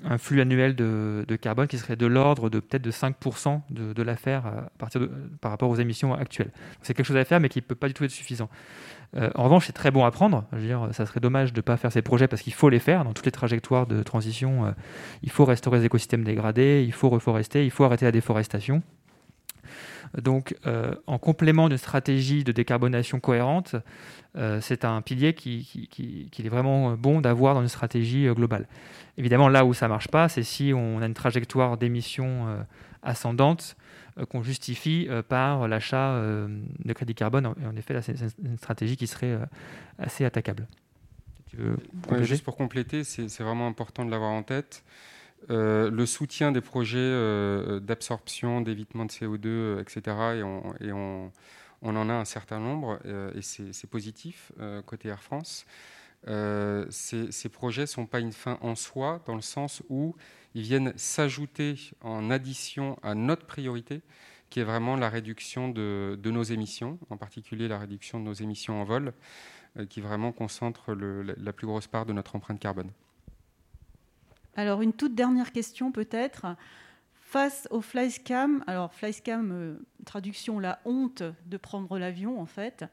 un 0.03 0.17
flux 0.17 0.41
annuel 0.41 0.75
de, 0.75 1.37
carbone 1.41 1.67
qui 1.67 1.77
serait 1.77 1.95
de 1.95 2.05
l'ordre 2.05 2.49
de 2.49 2.59
peut-être 2.59 2.81
de 2.81 2.91
5% 2.91 3.61
de, 3.69 4.03
l'affaire 4.03 4.43
de, 4.93 5.11
par 5.39 5.51
rapport 5.51 5.69
aux 5.69 5.75
émissions 5.75 6.13
actuelles. 6.13 6.51
C'est 6.81 6.93
quelque 6.93 7.05
chose 7.05 7.17
à 7.17 7.25
faire, 7.25 7.39
mais 7.39 7.49
qui 7.49 7.59
ne 7.59 7.63
peut 7.63 7.75
pas 7.75 7.87
du 7.87 7.93
tout 7.93 8.03
être 8.03 8.11
suffisant. 8.11 8.49
Euh, 9.17 9.29
en 9.35 9.43
revanche, 9.43 9.67
c'est 9.67 9.73
très 9.73 9.91
bon 9.91 10.05
à 10.05 10.11
prendre. 10.11 10.45
Je 10.53 10.57
veux 10.57 10.67
dire, 10.67 10.87
ça 10.91 11.05
serait 11.05 11.19
dommage 11.19 11.51
de 11.53 11.59
ne 11.59 11.61
pas 11.61 11.77
faire 11.77 11.91
ces 11.91 12.01
projets 12.01 12.27
parce 12.27 12.41
qu'il 12.41 12.53
faut 12.53 12.69
les 12.69 12.79
faire. 12.79 13.03
Dans 13.03 13.13
toutes 13.13 13.25
les 13.25 13.31
trajectoires 13.31 13.85
de 13.85 14.03
transition, 14.03 14.65
euh, 14.65 14.71
il 15.21 15.29
faut 15.29 15.45
restaurer 15.45 15.79
les 15.79 15.85
écosystèmes 15.85 16.23
dégradés, 16.23 16.83
il 16.85 16.93
faut 16.93 17.09
reforester, 17.09 17.65
il 17.65 17.71
faut 17.71 17.83
arrêter 17.83 18.05
la 18.05 18.11
déforestation. 18.11 18.81
Donc, 20.19 20.55
euh, 20.65 20.93
en 21.07 21.17
complément 21.17 21.69
d'une 21.69 21.77
stratégie 21.77 22.43
de 22.43 22.51
décarbonation 22.51 23.19
cohérente, 23.19 23.75
c'est 24.61 24.85
un 24.85 25.01
pilier 25.01 25.33
qu'il 25.33 25.65
qui, 25.65 25.89
qui, 26.31 26.45
est 26.45 26.49
vraiment 26.49 26.93
bon 26.93 27.19
d'avoir 27.19 27.53
dans 27.53 27.61
une 27.61 27.67
stratégie 27.67 28.27
globale. 28.27 28.65
Évidemment, 29.17 29.49
là 29.49 29.65
où 29.65 29.73
ça 29.73 29.87
ne 29.87 29.89
marche 29.89 30.07
pas, 30.07 30.29
c'est 30.29 30.43
si 30.43 30.73
on 30.75 31.01
a 31.01 31.05
une 31.05 31.13
trajectoire 31.13 31.77
d'émissions 31.77 32.47
euh, 32.47 32.63
ascendante 33.03 33.75
euh, 34.17 34.25
qu'on 34.25 34.41
justifie 34.41 35.07
euh, 35.09 35.21
par 35.21 35.67
l'achat 35.67 36.19
de 36.19 36.93
crédit 36.93 37.15
carbone. 37.15 37.45
En 37.45 37.75
effet, 37.75 37.93
là, 37.93 38.01
c'est 38.01 38.15
une 38.43 38.57
stratégie 38.57 38.97
qui 38.97 39.07
serait 39.07 39.37
assez 39.97 40.25
attaquable. 40.25 40.67
juste 42.21 42.43
pour 42.43 42.55
compléter, 42.55 43.03
c'est 43.03 43.39
vraiment 43.39 43.67
important 43.67 44.05
de 44.05 44.11
l'avoir 44.11 44.31
en 44.31 44.43
tête. 44.43 44.83
Le 45.49 46.05
soutien 46.05 46.51
des 46.51 46.61
projets 46.61 47.79
d'absorption, 47.81 48.61
d'évitement 48.61 49.05
de 49.05 49.11
CO2, 49.11 49.81
etc. 49.81 50.01
Et, 50.37 50.43
on, 50.43 50.73
et 50.79 50.91
on, 50.91 51.31
en 51.81 52.09
a 52.09 52.13
un 52.13 52.25
certain 52.25 52.59
nombre, 52.59 52.99
et 53.35 53.41
c'est 53.41 53.89
positif 53.89 54.51
côté 54.85 55.09
Air 55.09 55.21
France. 55.21 55.65
Euh, 56.27 56.85
ces, 56.89 57.49
projets 57.49 57.81
ne 57.81 57.87
sont 57.87 58.05
pas 58.05 58.19
une 58.19 58.31
fin 58.31 58.57
en 58.61 58.75
soi, 58.75 59.21
dans 59.25 59.35
le 59.35 59.41
sens 59.41 59.81
où 59.89 60.15
ils 60.53 60.61
viennent 60.61 60.93
s'ajouter 60.95 61.75
en 62.01 62.29
addition 62.29 62.99
à 63.03 63.15
notre 63.15 63.45
priorité, 63.45 64.01
qui 64.49 64.59
est 64.59 64.63
vraiment 64.63 64.95
la 64.95 65.09
réduction 65.09 65.69
de, 65.69 66.17
nos 66.23 66.43
émissions, 66.43 66.99
en 67.09 67.17
particulier 67.17 67.67
la 67.67 67.79
réduction 67.79 68.19
de 68.19 68.25
nos 68.25 68.33
émissions 68.33 68.81
en 68.81 68.83
vol, 68.83 69.13
euh, 69.77 69.85
qui 69.85 70.01
vraiment 70.01 70.31
concentre 70.31 70.93
la 70.93 71.53
plus 71.53 71.67
grosse 71.67 71.87
part 71.87 72.05
de 72.05 72.13
notre 72.13 72.35
empreinte 72.35 72.59
carbone. 72.59 72.91
Alors 74.55 74.81
une 74.81 74.93
toute 74.93 75.15
dernière 75.15 75.51
question 75.51 75.91
peut-être. 75.91 76.45
Face 77.13 77.67
au 77.71 77.79
flyscam, 77.79 78.63
alors 78.67 78.93
flyscam, 78.93 79.51
euh, 79.53 79.75
traduction 80.05 80.59
la 80.59 80.79
honte 80.83 81.23
de 81.45 81.57
prendre 81.57 81.97
l'avion 81.97 82.41
en 82.41 82.45
fait, 82.45 82.83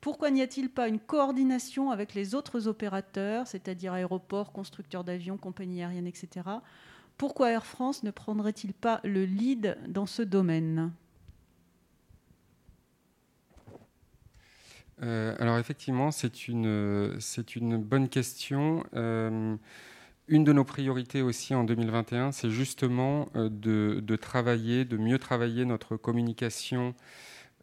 pourquoi 0.00 0.30
n'y 0.30 0.42
a-t-il 0.42 0.68
pas 0.68 0.88
une 0.88 1.00
coordination 1.00 1.90
avec 1.90 2.14
les 2.14 2.34
autres 2.34 2.68
opérateurs, 2.68 3.46
c'est-à-dire 3.46 3.94
aéroports, 3.94 4.52
constructeurs 4.52 5.04
d'avions, 5.04 5.36
compagnies 5.36 5.82
aériennes, 5.82 6.06
etc. 6.06 6.46
Pourquoi 7.16 7.50
Air 7.50 7.66
France 7.66 8.04
ne 8.04 8.12
prendrait-il 8.12 8.74
pas 8.74 9.00
le 9.02 9.24
lead 9.24 9.76
dans 9.88 10.06
ce 10.06 10.22
domaine? 10.22 10.92
Euh, 15.02 15.34
alors 15.38 15.58
effectivement, 15.58 16.10
c'est 16.10 16.46
une, 16.46 17.18
bonne 17.78 18.08
question. 18.08 18.84
Euh, 18.94 19.56
une 20.28 20.44
de 20.44 20.52
nos 20.52 20.64
priorités 20.64 21.22
aussi 21.22 21.54
en 21.54 21.64
2021, 21.64 22.32
c'est 22.32 22.50
justement 22.50 23.28
euh, 23.34 23.48
de, 23.50 24.16
travailler, 24.16 24.84
de 24.84 24.96
mieux 24.96 25.18
travailler 25.18 25.64
notre 25.64 25.96
communication 25.96 26.94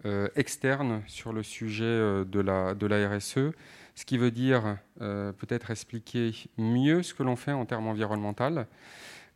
euh, 0.05 0.27
externe 0.35 1.01
sur 1.07 1.31
le 1.31 1.43
sujet 1.43 1.83
euh, 1.85 2.25
de 2.25 2.39
la, 2.39 3.09
RSE, 3.09 3.53
ce 3.95 4.05
qui 4.05 4.17
veut 4.17 4.31
dire 4.31 4.77
peut-être 4.99 5.71
expliquer 5.71 6.33
mieux 6.57 7.01
ce 7.01 7.13
que 7.13 7.23
l'on 7.23 7.37
fait 7.37 7.53
en 7.53 7.65
termes 7.65 7.87
environnementaux, 7.87 8.65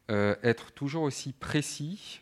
être 0.09 0.71
toujours 0.73 1.03
aussi 1.03 1.31
précis, 1.31 2.21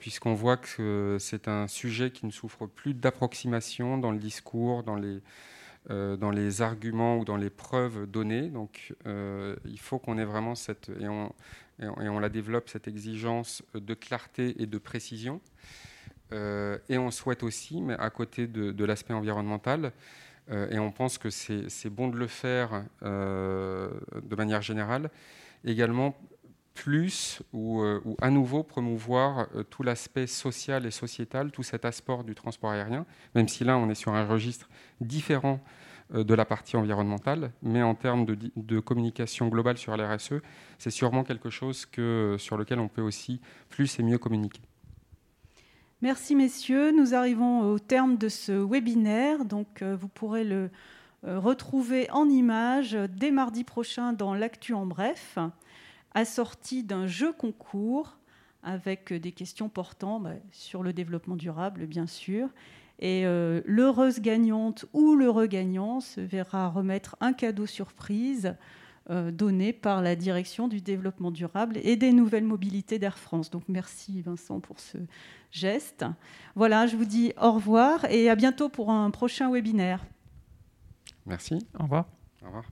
puisqu'on 0.00 0.34
voit 0.34 0.56
que 0.56 1.18
c'est 1.20 1.46
un 1.46 1.68
sujet 1.68 2.10
qui 2.10 2.26
ne 2.26 2.32
souffre 2.32 2.66
plus 2.66 2.94
d'approximation 2.94 3.96
dans 3.96 4.10
le 4.10 4.18
discours, 4.18 4.82
dans 4.82 4.96
les, 4.96 5.20
dans 5.88 6.30
les 6.30 6.62
arguments 6.62 7.18
ou 7.18 7.24
dans 7.24 7.36
les 7.36 7.50
preuves 7.50 8.06
données. 8.06 8.48
Donc 8.48 8.94
il 9.06 9.78
faut 9.78 9.98
qu'on 9.98 10.18
ait 10.18 10.24
vraiment 10.24 10.54
cette, 10.54 10.90
et 11.00 11.08
on, 11.08 12.18
la 12.18 12.28
développe, 12.28 12.68
cette 12.68 12.86
exigence 12.86 13.62
de 13.74 13.94
clarté 13.94 14.60
et 14.62 14.66
de 14.66 14.78
précision. 14.78 15.40
Euh, 16.32 16.78
et 16.88 16.98
on 16.98 17.10
souhaite 17.10 17.42
aussi, 17.42 17.80
mais 17.80 17.94
à 17.94 18.10
côté 18.10 18.46
de, 18.46 18.84
l'aspect 18.84 19.14
environnemental, 19.14 19.92
euh, 20.50 20.70
et 20.70 20.78
on 20.78 20.90
pense 20.90 21.18
que 21.18 21.30
c'est 21.30 21.90
bon 21.90 22.08
de 22.08 22.16
le 22.16 22.26
faire 22.26 22.84
euh, 23.02 23.90
de 24.22 24.36
manière 24.36 24.62
générale, 24.62 25.10
également 25.64 26.16
plus 26.74 27.42
ou, 27.52 27.82
ou, 27.82 28.16
à 28.20 28.30
nouveau 28.30 28.62
promouvoir 28.62 29.48
tout 29.70 29.82
l'aspect 29.82 30.26
social 30.26 30.86
et 30.86 30.90
sociétal, 30.90 31.50
tout 31.50 31.62
cet 31.62 31.84
aspect 31.84 32.22
du 32.24 32.34
transport 32.34 32.70
aérien, 32.70 33.06
même 33.34 33.48
si 33.48 33.64
là 33.64 33.76
on 33.76 33.90
est 33.90 33.94
sur 33.94 34.14
un 34.14 34.24
registre 34.24 34.68
différent 35.00 35.60
de 36.12 36.34
la 36.34 36.44
partie 36.44 36.76
environnementale, 36.76 37.52
mais 37.62 37.82
en 37.82 37.94
termes 37.94 38.26
de, 38.26 38.80
communication 38.80 39.48
globale 39.48 39.78
sur 39.78 39.96
l'RSE, 39.96 40.34
c'est 40.78 40.90
sûrement 40.90 41.22
quelque 41.22 41.50
chose 41.50 41.86
sur 42.38 42.56
lequel 42.56 42.80
on 42.80 42.88
peut 42.88 43.02
aussi 43.02 43.40
plus 43.68 43.98
et 43.98 44.02
mieux 44.02 44.18
communiquer. 44.18 44.62
Merci 46.02 46.34
messieurs, 46.34 46.92
nous 46.92 47.14
arrivons 47.14 47.60
au 47.72 47.78
terme 47.78 48.16
de 48.16 48.28
ce 48.28 48.52
webinaire, 48.52 49.44
donc 49.44 49.82
vous 49.82 50.08
pourrez 50.08 50.44
le 50.44 50.70
retrouver 51.22 52.10
en 52.10 52.28
images 52.28 52.96
dès 53.16 53.30
mardi 53.30 53.64
prochain 53.64 54.12
dans 54.12 54.34
l'actu 54.34 54.72
en 54.72 54.86
bref 54.86 55.38
assorti 56.14 56.82
d'un 56.82 57.06
jeu 57.06 57.32
concours 57.32 58.18
avec 58.62 59.12
des 59.12 59.32
questions 59.32 59.68
portant 59.68 60.20
bah, 60.20 60.34
sur 60.52 60.82
le 60.82 60.92
développement 60.92 61.36
durable, 61.36 61.86
bien 61.86 62.06
sûr. 62.06 62.48
Et 62.98 63.24
euh, 63.24 63.62
l'heureuse 63.64 64.20
gagnante 64.20 64.84
ou 64.92 65.14
l'heureux 65.14 65.46
gagnant 65.46 66.00
se 66.00 66.20
verra 66.20 66.68
remettre 66.68 67.16
un 67.20 67.32
cadeau 67.32 67.64
surprise 67.64 68.54
euh, 69.08 69.30
donné 69.30 69.72
par 69.72 70.02
la 70.02 70.14
direction 70.14 70.68
du 70.68 70.82
développement 70.82 71.30
durable 71.30 71.78
et 71.82 71.96
des 71.96 72.12
nouvelles 72.12 72.44
mobilités 72.44 72.98
d'Air 72.98 73.18
France. 73.18 73.50
Donc 73.50 73.62
merci 73.68 74.20
Vincent 74.20 74.60
pour 74.60 74.78
ce 74.78 74.98
geste. 75.50 76.04
Voilà, 76.54 76.86
je 76.86 76.96
vous 76.96 77.06
dis 77.06 77.32
au 77.40 77.52
revoir 77.52 78.04
et 78.04 78.28
à 78.28 78.36
bientôt 78.36 78.68
pour 78.68 78.90
un 78.90 79.10
prochain 79.10 79.50
webinaire. 79.50 80.04
Merci. 81.24 81.58
Au 81.78 81.84
revoir. 81.84 82.06
Au 82.42 82.46
revoir. 82.46 82.64